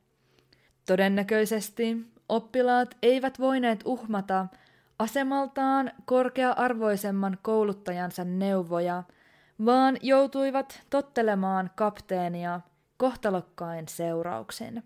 [0.85, 1.97] Todennäköisesti
[2.29, 4.47] oppilaat eivät voineet uhmata
[4.99, 9.03] asemaltaan korkea-arvoisemman kouluttajansa neuvoja,
[9.65, 12.61] vaan joutuivat tottelemaan kapteenia
[12.97, 14.83] kohtalokkain seurauksin.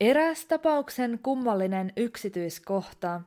[0.00, 3.20] Eräs tapauksen kummallinen yksityiskohta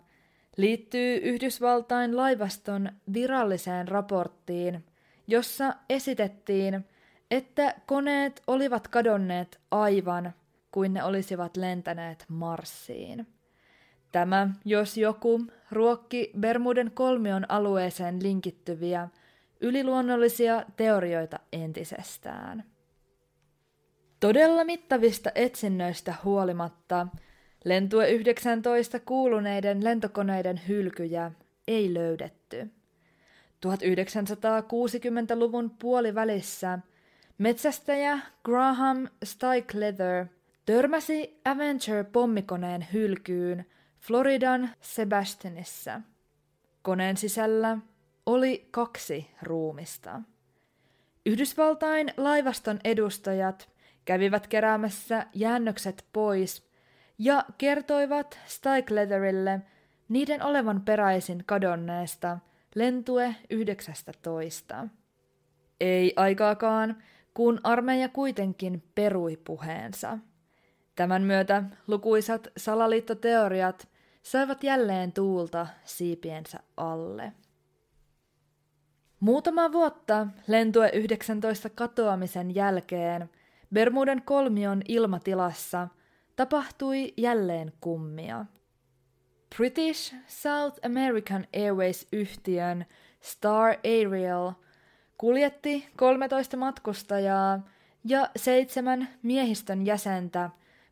[0.57, 4.85] liittyy Yhdysvaltain laivaston viralliseen raporttiin,
[5.27, 6.85] jossa esitettiin,
[7.31, 10.33] että koneet olivat kadonneet aivan
[10.73, 13.27] kuin ne olisivat lentäneet Marsiin.
[14.11, 19.09] Tämä, jos joku, ruokki Bermuden kolmion alueeseen linkittyviä
[19.61, 22.63] yliluonnollisia teorioita entisestään.
[24.19, 27.07] Todella mittavista etsinnöistä huolimatta
[27.65, 31.31] Lentue 19 kuuluneiden lentokoneiden hylkyjä
[31.67, 32.71] ei löydetty.
[33.65, 36.79] 1960-luvun puolivälissä
[37.37, 40.25] metsästäjä Graham Stykeleather
[40.65, 43.65] törmäsi Avenger-pommikoneen hylkyyn
[43.99, 46.01] Floridan Sebastianissa.
[46.81, 47.77] Koneen sisällä
[48.25, 50.21] oli kaksi ruumista.
[51.25, 53.69] Yhdysvaltain laivaston edustajat
[54.05, 56.69] kävivät keräämässä jäännökset pois
[57.19, 59.61] ja kertoivat Stykeleatherille
[60.09, 62.37] niiden olevan peräisin kadonneesta
[62.75, 64.87] lentue 19.
[65.79, 70.17] Ei aikaakaan, kun armeija kuitenkin perui puheensa.
[70.95, 73.87] Tämän myötä lukuisat salaliittoteoriat
[74.23, 77.33] saivat jälleen tuulta siipiensä alle.
[79.19, 83.29] Muutama vuotta lentue 19 katoamisen jälkeen
[83.73, 85.87] Bermuden kolmion ilmatilassa
[86.35, 88.45] tapahtui jälleen kummia.
[89.57, 92.85] British South American Airways-yhtiön
[93.21, 94.51] Star Aerial
[95.17, 97.69] kuljetti 13 matkustajaa
[98.05, 100.49] ja seitsemän miehistön jäsentä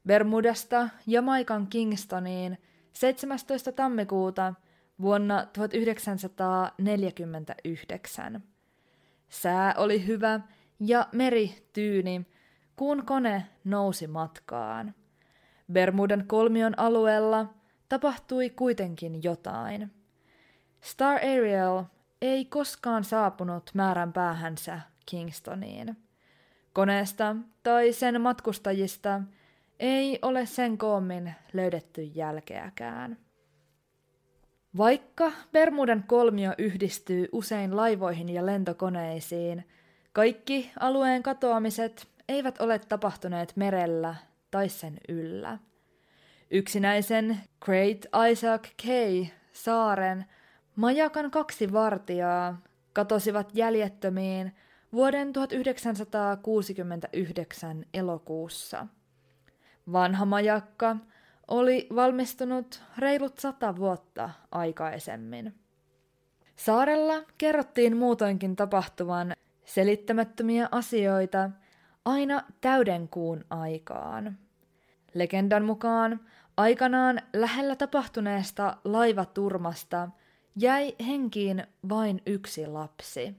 [0.08, 2.58] Bermudasta Jamaikan Kingstoniin
[2.94, 3.72] 17.
[3.72, 4.54] tammikuuta
[5.02, 8.44] vuonna 1949.
[9.30, 10.40] Sää oli hyvä
[10.80, 12.26] ja meri tyyni,
[12.76, 14.96] kun kone nousi matkaan.
[15.72, 17.54] Bermudan kolmion alueella
[17.90, 19.92] tapahtui kuitenkin jotain.
[20.82, 21.84] Star Ariel
[22.22, 25.98] ei koskaan saapunut määrän päähänsä Kingstoniin.
[26.74, 29.22] Koneesta tai sen matkustajista
[29.82, 33.18] ei ole sen koommin löydetty jälkeäkään.
[34.78, 39.64] Vaikka Bermudan kolmio yhdistyy usein laivoihin ja lentokoneisiin,
[40.14, 44.16] kaikki alueen katoamiset eivät ole tapahtuneet merellä
[44.52, 45.58] tai sen yllä.
[46.52, 48.84] Yksinäisen Great Isaac K.
[49.52, 50.26] saaren
[50.76, 52.62] majakan kaksi vartijaa
[52.94, 54.56] katosivat jäljettömiin
[54.94, 58.88] vuoden 1969 elokuussa.
[59.92, 60.96] Vanha majakka
[61.48, 65.56] oli valmistunut reilut sata vuotta aikaisemmin.
[66.56, 71.50] Saarella kerrottiin muutoinkin tapahtuvan selittämättömiä asioita
[72.06, 74.38] aina täydenkuun aikaan.
[75.14, 76.20] Legendan mukaan
[76.58, 80.10] aikanaan lähellä tapahtuneesta laivaturmasta
[80.56, 83.36] jäi henkiin vain yksi lapsi.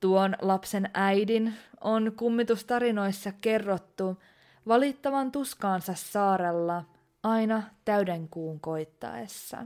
[0.00, 4.22] Tuon lapsen äidin on kummitustarinoissa kerrottu
[4.66, 6.84] valittavan tuskaansa saarella
[7.22, 9.58] aina täydenkuun koittaessa.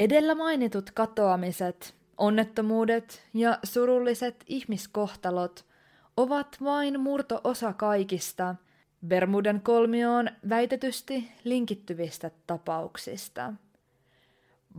[0.00, 5.64] Edellä mainitut katoamiset, onnettomuudet ja surulliset ihmiskohtalot
[6.16, 8.54] ovat vain murto-osa kaikista
[9.06, 13.52] Bermudan kolmioon väitetysti linkittyvistä tapauksista.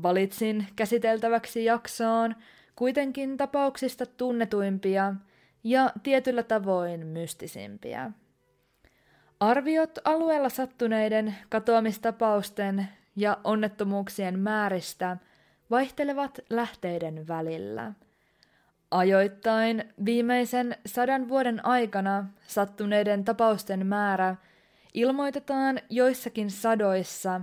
[0.04, 2.36] Valitsin käsiteltäväksi jaksoon
[2.76, 5.14] kuitenkin tapauksista tunnetuimpia
[5.64, 8.12] ja tietyllä tavoin mystisimpiä.
[9.40, 15.18] Arviot alueella sattuneiden katoamistapausten ja onnettomuuksien määristä
[15.70, 17.94] vaihtelevat lähteiden välillä.
[18.96, 24.36] Ajoittain viimeisen sadan vuoden aikana sattuneiden tapausten määrä
[24.94, 27.42] ilmoitetaan joissakin sadoissa,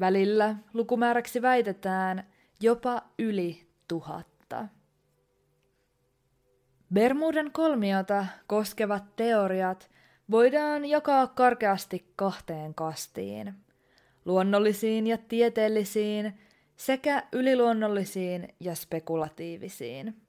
[0.00, 2.24] välillä lukumääräksi väitetään
[2.60, 4.68] jopa yli tuhatta.
[6.94, 9.90] Bermuden kolmiota koskevat teoriat
[10.30, 13.54] voidaan jakaa karkeasti kahteen kastiin–
[14.24, 16.34] luonnollisiin ja tieteellisiin
[16.76, 20.23] sekä yliluonnollisiin ja spekulatiivisiin.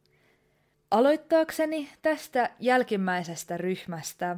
[0.96, 4.38] Aloittaakseni tästä jälkimmäisestä ryhmästä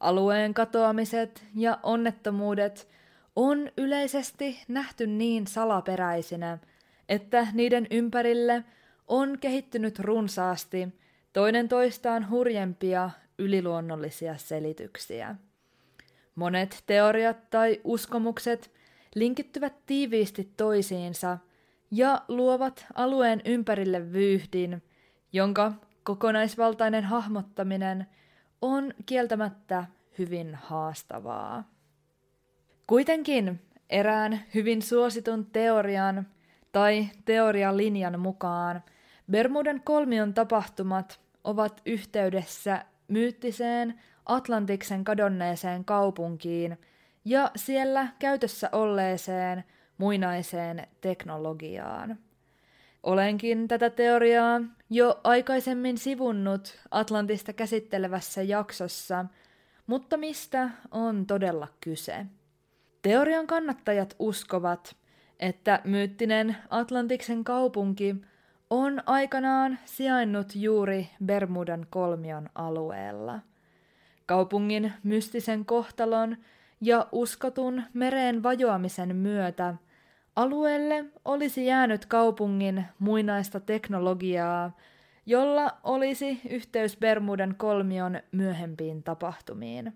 [0.00, 2.88] alueen katoamiset ja onnettomuudet
[3.36, 6.58] on yleisesti nähty niin salaperäisinä,
[7.08, 8.64] että niiden ympärille
[9.08, 10.88] on kehittynyt runsaasti
[11.32, 15.36] toinen toistaan hurjempia yliluonnollisia selityksiä.
[16.34, 18.70] Monet teoriat tai uskomukset
[19.14, 21.38] linkittyvät tiiviisti toisiinsa
[21.90, 24.82] ja luovat alueen ympärille vyyhdin,
[25.32, 25.72] jonka
[26.04, 28.06] kokonaisvaltainen hahmottaminen
[28.62, 29.84] on kieltämättä
[30.18, 31.64] hyvin haastavaa.
[32.86, 36.26] Kuitenkin erään hyvin suositun teorian
[36.72, 38.82] tai teorialinjan mukaan
[39.30, 46.78] Bermudan kolmion tapahtumat ovat yhteydessä myyttiseen Atlantiksen kadonneeseen kaupunkiin
[47.24, 49.64] ja siellä käytössä olleeseen
[49.98, 52.18] muinaiseen teknologiaan.
[53.02, 59.24] Olenkin tätä teoriaa jo aikaisemmin sivunnut Atlantista käsittelevässä jaksossa,
[59.86, 62.26] mutta mistä on todella kyse?
[63.02, 64.96] Teorian kannattajat uskovat,
[65.40, 68.16] että myyttinen Atlantiksen kaupunki
[68.70, 73.40] on aikanaan sijainnut juuri Bermudan kolmion alueella.
[74.26, 76.36] Kaupungin mystisen kohtalon
[76.80, 79.74] ja uskotun mereen vajoamisen myötä
[80.36, 84.76] alueelle olisi jäänyt kaupungin muinaista teknologiaa,
[85.26, 89.92] jolla olisi yhteys Bermudan kolmion myöhempiin tapahtumiin.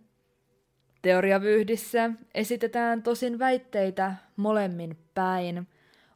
[1.02, 5.68] Teoriavyyhdissä esitetään tosin väitteitä molemmin päin.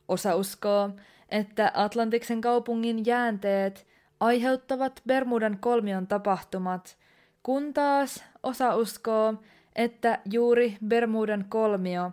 [0.09, 0.91] Osa uskoo,
[1.29, 3.87] että Atlantiksen kaupungin jäänteet
[4.21, 6.99] aiheuttavat Bermudan kolmion tapahtumat,
[7.43, 9.35] kun taas osa uskoo,
[9.77, 12.11] että juuri Bermudan kolmio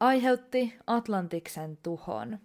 [0.00, 2.38] aiheutti Atlantiksen tuhon.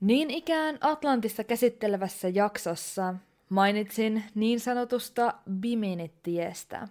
[0.00, 3.14] Niin ikään Atlantista käsittelevässä jaksossa
[3.48, 6.88] mainitsin niin sanotusta Bimini-tiestä.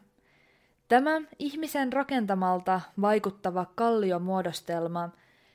[0.88, 5.10] Tämä ihmisen rakentamalta vaikuttava kalliomuodostelma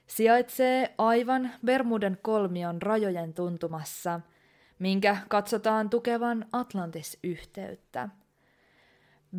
[0.06, 4.20] sijaitsee aivan Bermuden kolmion rajojen tuntumassa,
[4.78, 8.08] minkä katsotaan tukevan Atlantis-yhteyttä.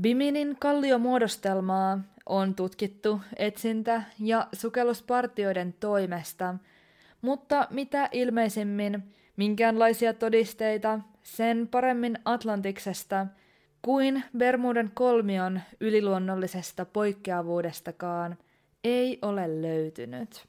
[0.01, 1.99] Biminin kalliomuodostelmaa
[2.29, 6.55] on tutkittu etsintä- ja sukelluspartioiden toimesta,
[7.21, 9.03] mutta mitä ilmeisimmin
[9.37, 13.27] minkäänlaisia todisteita sen paremmin Atlantiksesta
[13.81, 18.37] kuin Bermuden kolmion yliluonnollisesta poikkeavuudestakaan
[18.83, 20.45] ei ole löytynyt.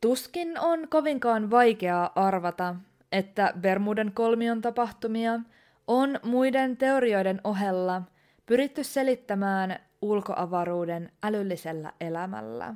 [0.00, 2.76] Tuskin on kovinkaan vaikeaa arvata,
[3.12, 5.40] että Bermuden kolmion tapahtumia
[5.86, 8.02] on muiden teorioiden ohella
[8.46, 12.74] pyritty selittämään ulkoavaruuden älyllisellä elämällä.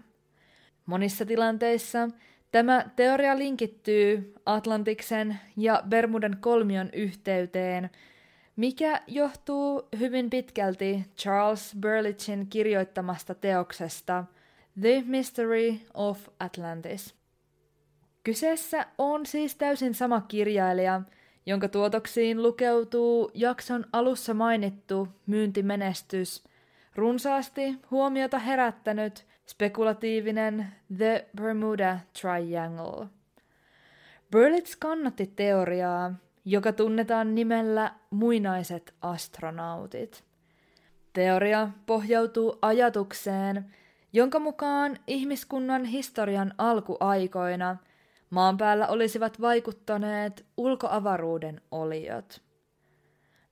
[0.86, 2.08] Monissa tilanteissa
[2.50, 7.90] tämä teoria linkittyy Atlantiksen ja Bermudan kolmion yhteyteen,
[8.56, 14.24] mikä johtuu hyvin pitkälti Charles Berlichin kirjoittamasta teoksesta
[14.80, 17.14] The Mystery of Atlantis.
[18.24, 21.02] Kyseessä on siis täysin sama kirjailija,
[21.48, 26.44] jonka tuotoksiin lukeutuu jakson alussa mainittu myyntimenestys,
[26.94, 33.06] runsaasti huomiota herättänyt spekulatiivinen The Bermuda Triangle.
[34.30, 40.24] Berlitz kannatti teoriaa, joka tunnetaan nimellä muinaiset astronautit.
[41.12, 43.74] Teoria pohjautuu ajatukseen,
[44.12, 47.76] jonka mukaan ihmiskunnan historian alkuaikoina–
[48.30, 52.40] maan päällä olisivat vaikuttaneet ulkoavaruuden oliot.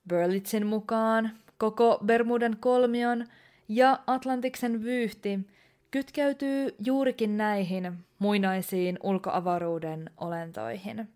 [0.08, 3.26] Berlitzin mukaan koko Bermudan kolmion
[3.68, 5.40] ja Atlantiksen vyyhti
[5.90, 11.08] kytkeytyy juurikin näihin muinaisiin ulkoavaruuden olentoihin.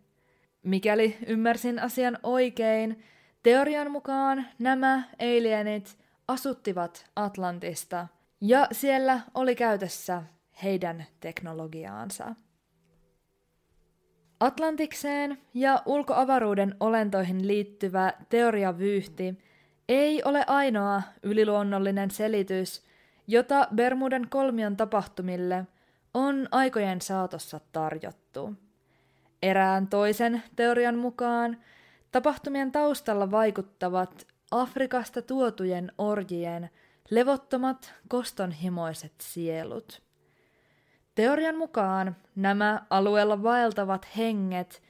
[0.63, 3.03] Mikäli ymmärsin asian oikein,
[3.43, 5.99] teorian mukaan nämä alienit
[6.29, 8.07] asuttivat Atlantista
[8.41, 10.23] ja siellä oli käytössä
[10.63, 12.35] heidän teknologiaansa.
[14.41, 19.39] Atlantikseen ja ulkoavaruuden olentoihin liittyvä teoriavyyhti
[19.89, 22.83] ei ole ainoa yliluonnollinen selitys,
[23.27, 25.67] jota Bermudan kolmion tapahtumille
[26.15, 28.55] on aikojen saatossa tarjottu.
[29.43, 31.57] Erään toisen teorian mukaan
[32.13, 36.71] tapahtumien taustalla vaikuttavat Afrikasta tuotujen orjien
[37.11, 40.03] levottomat kostonhimoiset sielut.
[41.15, 44.83] Teorian mukaan nämä alueella vaeltavat henget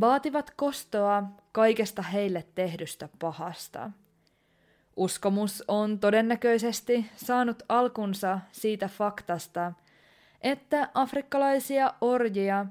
[0.00, 1.22] vaativat kostoa
[1.52, 3.90] kaikesta heille tehdystä pahasta.
[4.96, 9.72] Uskomus on todennäköisesti saanut alkunsa siitä faktasta,
[10.40, 12.66] että afrikkalaisia orjia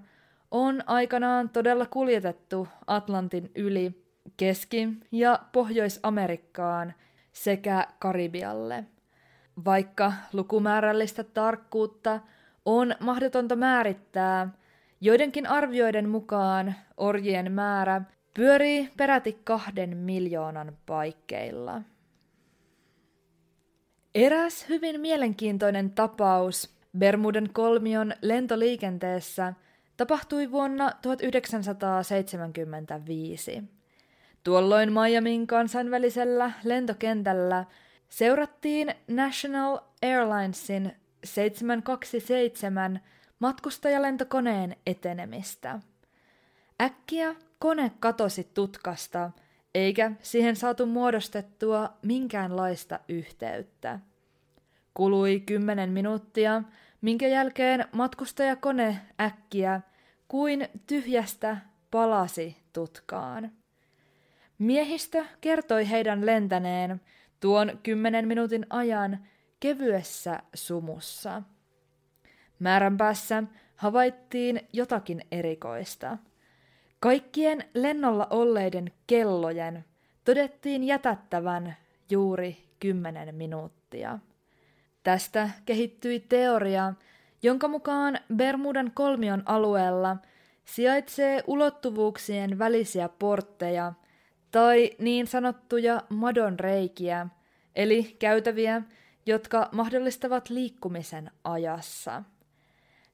[0.51, 4.03] on aikanaan todella kuljetettu Atlantin yli
[4.37, 6.93] Keski- ja Pohjois-Amerikkaan
[7.33, 8.83] sekä Karibialle.
[9.65, 12.19] Vaikka lukumäärällistä tarkkuutta
[12.66, 14.49] on mahdotonta määrittää,
[15.03, 18.01] Joidenkin arvioiden mukaan orjien määrä
[18.34, 21.82] pyörii peräti kahden miljoonan paikkeilla.
[24.16, 29.53] Eräs hyvin mielenkiintoinen tapaus Bermuden kolmion lentoliikenteessä
[29.97, 33.64] tapahtui vuonna 1975.
[34.43, 37.66] Tuolloin Miamin kansainvälisellä lentokentällä
[38.09, 42.99] seurattiin National Airlinesin 727
[43.39, 45.80] matkustajalentokoneen etenemistä.
[46.82, 49.32] Äkkiä kone katosi tutkasta,
[49.76, 53.99] eikä siihen saatu muodostettua minkäänlaista yhteyttä.
[54.93, 56.63] Kului kymmenen minuuttia,
[57.01, 59.82] minkä jälkeen matkustajakone äkkiä
[60.28, 61.57] kuin tyhjästä
[61.91, 63.51] palasi tutkaan.
[64.57, 67.01] Miehistö kertoi heidän lentäneen
[67.39, 69.19] tuon kymmenen minuutin ajan
[69.64, 71.41] kevyessä sumussa.
[72.59, 73.43] Määränpäässä
[73.76, 76.18] havaittiin jotakin erikoista.
[76.99, 79.86] Kaikkien lennolla olleiden kellojen
[80.26, 81.76] todettiin jätättävän
[82.09, 84.20] juuri kymmenen minuuttia.
[85.03, 86.93] Tästä kehittyi teoria,
[87.43, 90.18] jonka mukaan Bermudan kolmion alueella
[90.66, 93.93] sijaitsee ulottuvuuksien välisiä portteja
[94.51, 97.28] tai niin sanottuja madonreikiä,
[97.76, 98.82] eli käytäviä,
[99.26, 102.24] jotka mahdollistavat liikkumisen ajassa.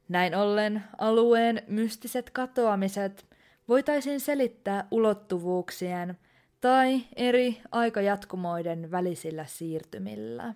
[0.09, 3.25] Näin ollen alueen mystiset katoamiset
[3.67, 6.17] voitaisiin selittää ulottuvuuksien
[6.61, 10.53] tai eri aikajatkumoiden välisillä siirtymillä.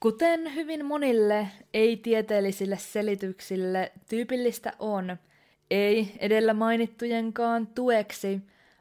[0.00, 5.16] Kuten hyvin monille ei-tieteellisille selityksille tyypillistä on,
[5.70, 8.40] ei edellä mainittujenkaan tueksi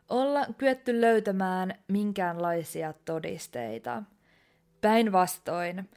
[0.10, 4.04] olla kyetty löytämään minkäänlaisia todisteita.
[4.82, 5.90] Päinvastoin,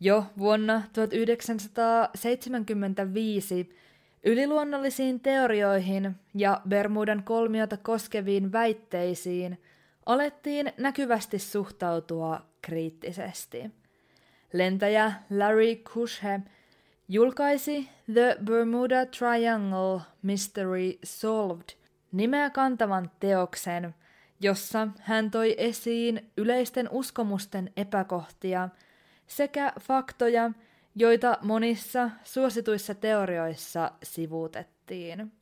[0.00, 3.76] jo vuonna 1975
[4.24, 9.62] yliluonnollisiin teorioihin ja Bermudan kolmiota koskeviin väitteisiin
[10.06, 13.70] alettiin näkyvästi suhtautua kriittisesti.
[14.52, 16.40] Lentäjä Larry Kushe
[17.08, 21.68] julkaisi The Bermuda Triangle Mystery Solved
[22.12, 23.94] nimeä kantavan teoksen,
[24.40, 28.68] jossa hän toi esiin yleisten uskomusten epäkohtia
[29.26, 30.50] sekä faktoja,
[30.94, 35.32] joita monissa suosituissa teorioissa sivuutettiin.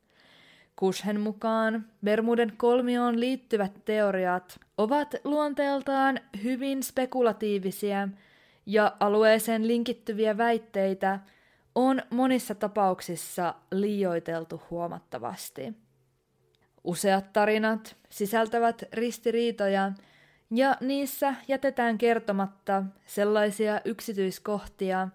[0.75, 8.09] Kushen mukaan Bermuden kolmioon liittyvät teoriat ovat luonteeltaan hyvin spekulatiivisia
[8.65, 11.19] ja alueeseen linkittyviä väitteitä
[11.75, 15.86] on monissa tapauksissa liioiteltu huomattavasti.
[16.87, 19.91] Useat tarinat sisältävät ristiriitoja
[20.51, 25.07] ja niissä jätetään kertomatta sellaisia yksityiskohtia,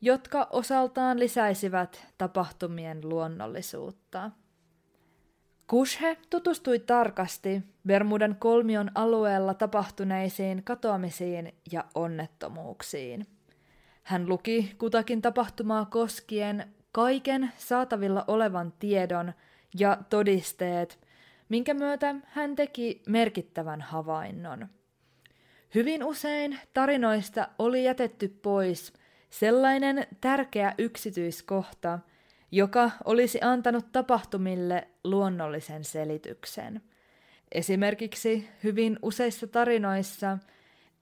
[0.00, 4.30] jotka osaltaan lisäisivät tapahtumien luonnollisuutta.
[5.66, 13.26] Kushe tutustui tarkasti Bermudan kolmion alueella tapahtuneisiin katoamisiin ja onnettomuuksiin.
[14.02, 19.32] Hän luki kutakin tapahtumaa koskien kaiken saatavilla olevan tiedon
[19.78, 21.03] ja todisteet,
[21.48, 24.68] minkä myötä hän teki merkittävän havainnon.
[25.74, 28.92] Hyvin usein tarinoista oli jätetty pois–
[29.38, 31.98] Sellainen tärkeä yksityiskohta,
[32.52, 36.82] joka olisi antanut tapahtumille luonnollisen selityksen.
[37.52, 40.38] Esimerkiksi hyvin useissa tarinoissa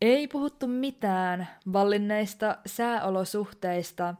[0.00, 4.14] ei puhuttu mitään vallinneista sääolosuhteista,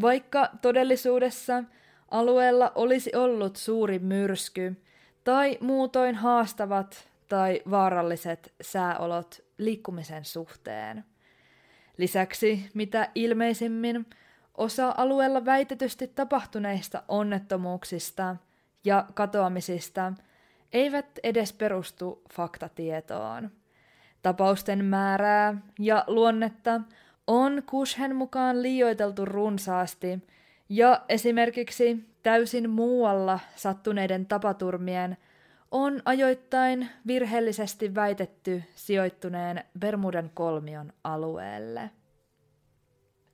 [0.00, 1.64] vaikka todellisuudessa
[2.10, 4.83] alueella olisi ollut suuri myrsky
[5.24, 11.04] tai muutoin haastavat tai vaaralliset sääolot liikkumisen suhteen.
[11.96, 14.06] Lisäksi mitä ilmeisimmin
[14.54, 18.36] osa alueella väitetysti tapahtuneista onnettomuuksista
[18.84, 20.12] ja katoamisista
[20.72, 23.50] eivät edes perustu faktatietoon.
[24.22, 26.80] Tapausten määrää ja luonnetta
[27.26, 30.18] on Kushen mukaan liioiteltu runsaasti,
[30.68, 35.16] ja esimerkiksi täysin muualla sattuneiden tapaturmien
[35.70, 41.90] on ajoittain virheellisesti väitetty sijoittuneen Bermudan kolmion alueelle.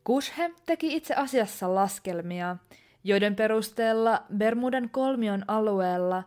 [0.04, 2.56] Kushe teki itse asiassa laskelmia,
[3.04, 6.22] joiden perusteella Bermudan kolmion alueella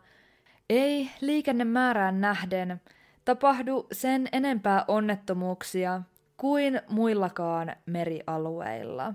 [0.70, 2.82] ei liikennemäärään nähden
[3.26, 6.01] tapahdu sen enempää onnettomuuksia
[6.38, 9.14] kuin muillakaan merialueilla.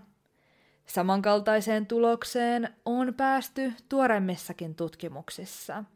[0.88, 5.84] Samankaltaiseen tulokseen on päästy tuoreimmissakin tutkimuksissa–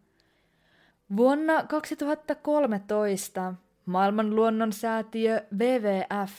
[1.16, 3.54] Vuonna 2013
[3.86, 6.32] maailman luonnonsäätiö WWF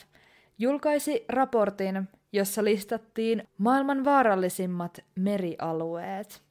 [0.58, 6.42] julkaisi raportin, jossa listattiin maailman vaarallisimmat merialueet.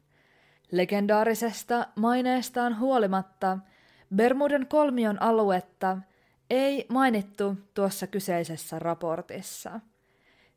[0.72, 3.58] Legendaarisesta maineestaan huolimatta
[4.16, 5.98] Bermudan kolmion aluetta
[6.50, 9.80] ei mainittu tuossa kyseisessä raportissa.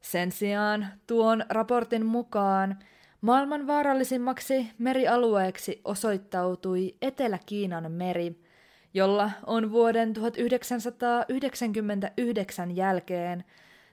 [0.01, 2.78] Sen sijaan tuon raportin mukaan
[3.20, 8.42] maailman vaarallisimmaksi merialueeksi osoittautui Etelä-Kiinan meri,
[8.94, 13.44] jolla on vuoden 1999 jälkeen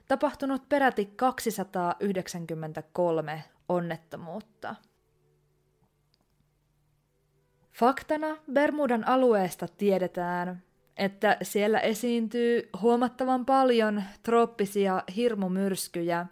[0.08, 4.74] tapahtunut peräti 293 onnettomuutta.
[7.72, 10.62] Faktana Bermudan alueesta tiedetään,
[10.96, 16.26] että siellä esiintyy huomattavan paljon trooppisia hirmumyrskyjä,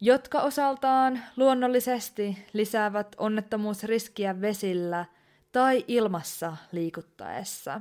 [0.00, 5.04] jotka osaltaan luonnollisesti lisäävät onnettomuusriskiä vesillä
[5.52, 7.80] tai ilmassa liikuttaessa.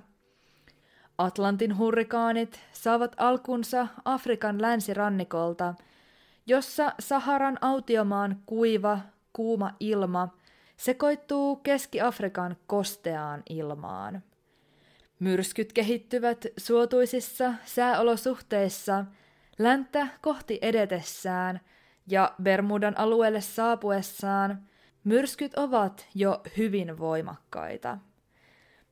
[1.17, 5.74] Atlantin hurrikaanit saavat alkunsa Afrikan länsirannikolta,
[6.47, 8.99] jossa Saharan autiomaan kuiva,
[9.34, 10.38] kuuma ilma
[10.78, 14.24] sekoittuu Keski-Afrikan kosteaan ilmaan.
[15.24, 19.05] Myrskyt kehittyvät suotuisissa sääolosuhteissa
[19.59, 21.59] länttä kohti edetessään
[22.07, 24.63] ja Bermudan alueelle saapuessaan
[25.03, 27.97] myrskyt ovat jo hyvin voimakkaita.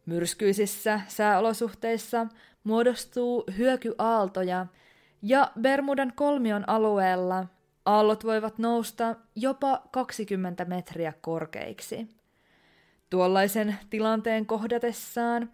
[0.06, 2.28] Myrskyisissä sääolosuhteissa
[2.64, 4.68] muodostuu hyökyaaltoja
[5.22, 7.46] ja Bermudan kolmion alueella
[7.86, 12.08] aallot voivat nousta jopa 20 metriä korkeiksi.
[13.10, 15.50] Tuollaisen tilanteen kohdatessaan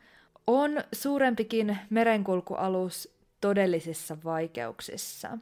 [0.48, 5.38] on suurempikin merenkulkualus todellisissa vaikeuksissa.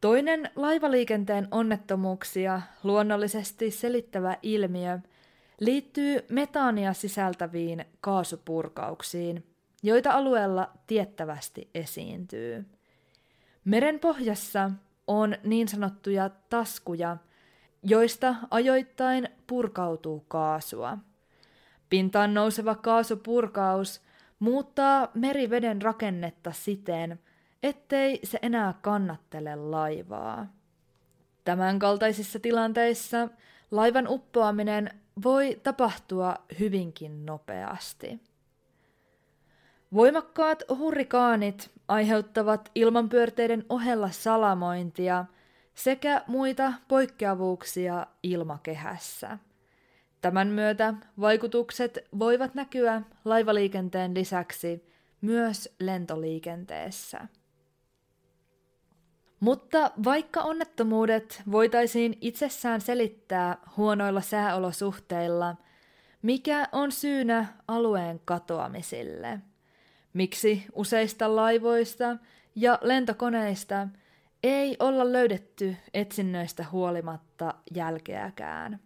[0.00, 4.98] Toinen laivaliikenteen onnettomuuksia luonnollisesti selittävä ilmiö
[5.60, 9.46] liittyy metaania sisältäviin kaasupurkauksiin,
[9.82, 12.64] joita alueella tiettävästi esiintyy.
[13.64, 14.70] Meren pohjassa
[15.06, 17.16] on niin sanottuja taskuja,
[17.82, 20.98] joista ajoittain purkautuu kaasua.
[21.94, 24.00] Pintaan nouseva kaasupurkaus
[24.38, 27.18] muuttaa meriveden rakennetta siten,
[27.62, 30.46] ettei se enää kannattele laivaa.
[31.44, 33.28] Tämänkaltaisissa tilanteissa
[33.70, 34.90] laivan uppoaminen
[35.24, 38.20] voi tapahtua hyvinkin nopeasti.
[39.92, 45.24] Voimakkaat hurrikaanit aiheuttavat ilmanpyörteiden ohella salamointia
[45.74, 49.38] sekä muita poikkeavuuksia ilmakehässä.
[50.24, 54.86] Tämän myötä vaikutukset voivat näkyä laivaliikenteen lisäksi
[55.20, 57.28] myös lentoliikenteessä.
[59.40, 65.56] Mutta vaikka onnettomuudet voitaisiin itsessään selittää huonoilla sääolosuhteilla,
[66.22, 69.40] mikä on syynä alueen katoamisille?
[70.12, 72.16] Miksi useista laivoista
[72.54, 73.88] ja lentokoneista
[74.42, 78.80] ei olla löydetty etsinnöistä huolimatta jälkeäkään?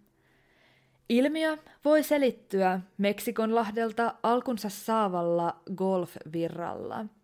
[1.08, 7.04] Ilmiö voi selittyä Meksikon lahdelta alkunsa saavalla golfvirralla–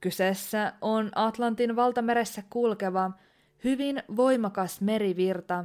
[0.00, 3.10] Kyseessä on Atlantin valtameressä kulkeva,
[3.64, 5.64] hyvin voimakas merivirta,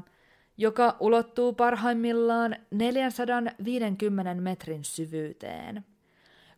[0.58, 5.86] joka ulottuu parhaimmillaan 450 metrin syvyyteen.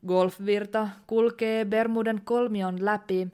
[0.07, 3.27] Golfvirta kulkee Bermuden kolmion läpi,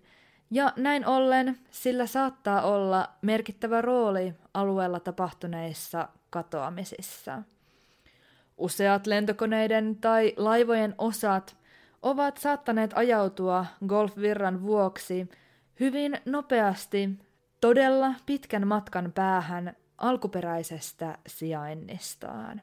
[0.52, 7.44] ja näin ollen sillä saattaa olla merkittävä rooli alueella tapahtuneissa katoamisissa.
[8.58, 11.58] Useat lentokoneiden tai laivojen osat
[12.02, 15.30] ovat saattaneet ajautua golfvirran vuoksi
[15.80, 17.10] hyvin nopeasti
[17.62, 22.62] todella pitkän matkan päähän alkuperäisestä sijainnistaan.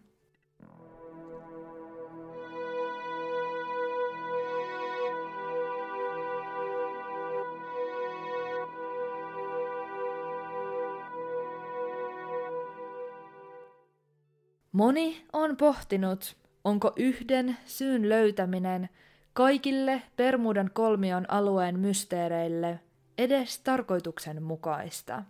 [14.77, 18.89] Moni on pohtinut, onko yhden syyn löytäminen–
[19.33, 22.81] kaikille Bermudan kolmion alueen mysteereille
[23.19, 25.23] edes tarkoituksenmukaista.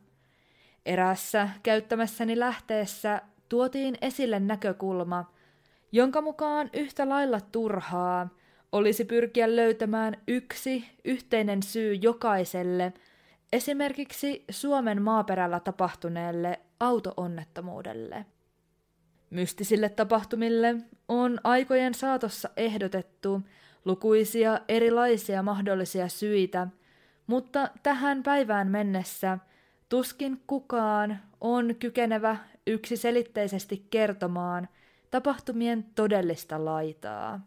[0.86, 5.32] Erässä käyttämässäni lähteessä tuotiin esille näkökulma,
[5.92, 8.28] jonka mukaan yhtä lailla turhaa
[8.72, 12.92] olisi pyrkiä löytämään yksi yhteinen syy jokaiselle,
[13.52, 18.26] esimerkiksi Suomen maaperällä tapahtuneelle autoonnettomuudelle.
[19.30, 20.76] Mystisille tapahtumille
[21.08, 23.42] on aikojen saatossa ehdotettu
[23.84, 26.66] lukuisia erilaisia mahdollisia syitä,
[27.26, 29.38] mutta tähän päivään mennessä
[29.88, 34.68] tuskin kukaan on kykenevä yksiselitteisesti kertomaan
[35.10, 37.40] tapahtumien todellista laitaa.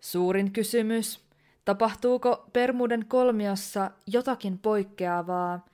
[0.00, 1.20] Suurin kysymys,
[1.64, 5.64] tapahtuuko Permuden kolmiossa jotakin poikkeavaa,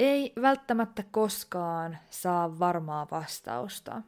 [0.00, 4.02] ei välttämättä koskaan saa varmaa vastausta.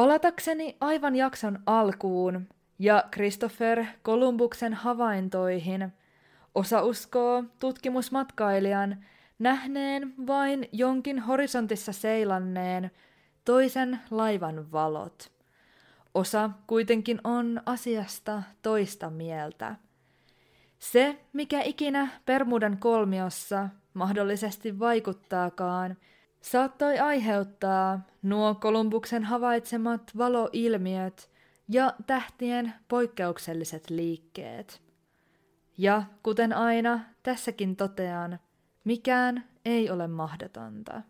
[0.00, 2.48] Palatakseni aivan jakson alkuun
[2.78, 5.92] ja Christopher Columbuksen havaintoihin,
[6.54, 9.04] osa uskoo tutkimusmatkailijan
[9.38, 12.90] nähneen vain jonkin horisontissa seilanneen
[13.44, 15.32] toisen laivan valot.
[16.14, 19.76] Osa kuitenkin on asiasta toista mieltä.
[20.78, 25.96] Se, mikä ikinä Permudan kolmiossa mahdollisesti vaikuttaakaan,
[26.40, 31.30] saattoi aiheuttaa nuo Kolumbuksen havaitsemat valoilmiöt
[31.68, 34.82] ja tähtien poikkeukselliset liikkeet.
[35.78, 38.38] Ja kuten aina, tässäkin totean,
[38.84, 41.02] mikään ei ole mahdotonta.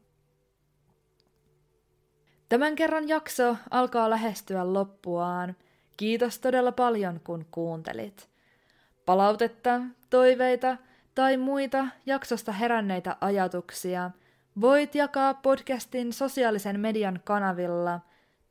[2.49, 5.57] Tämän kerran jakso alkaa lähestyä loppuaan.
[5.97, 8.29] Kiitos todella paljon, kun kuuntelit.
[9.07, 10.77] Palautetta, toiveita
[11.15, 14.11] tai muita jaksosta heränneitä ajatuksia
[14.61, 18.01] voit jakaa podcastin sosiaalisen median kanavilla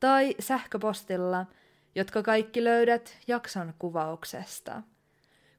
[0.00, 1.46] tai sähköpostilla,
[1.94, 4.82] jotka kaikki löydät jakson kuvauksesta.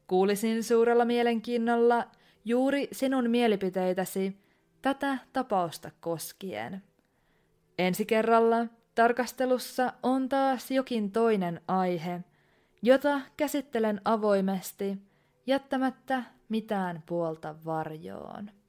[0.08, 2.08] Kuulisin suurella mielenkiinnolla
[2.46, 4.38] juuri sinun mielipiteitäsi
[4.82, 6.84] tätä tapausta koskien.
[7.80, 8.66] Ensi kerralla
[8.96, 12.20] tarkastelussa on taas jokin toinen aihe,
[12.82, 14.98] jota käsittelen avoimesti,
[15.48, 18.61] jättämättä mitään puolta varjoon.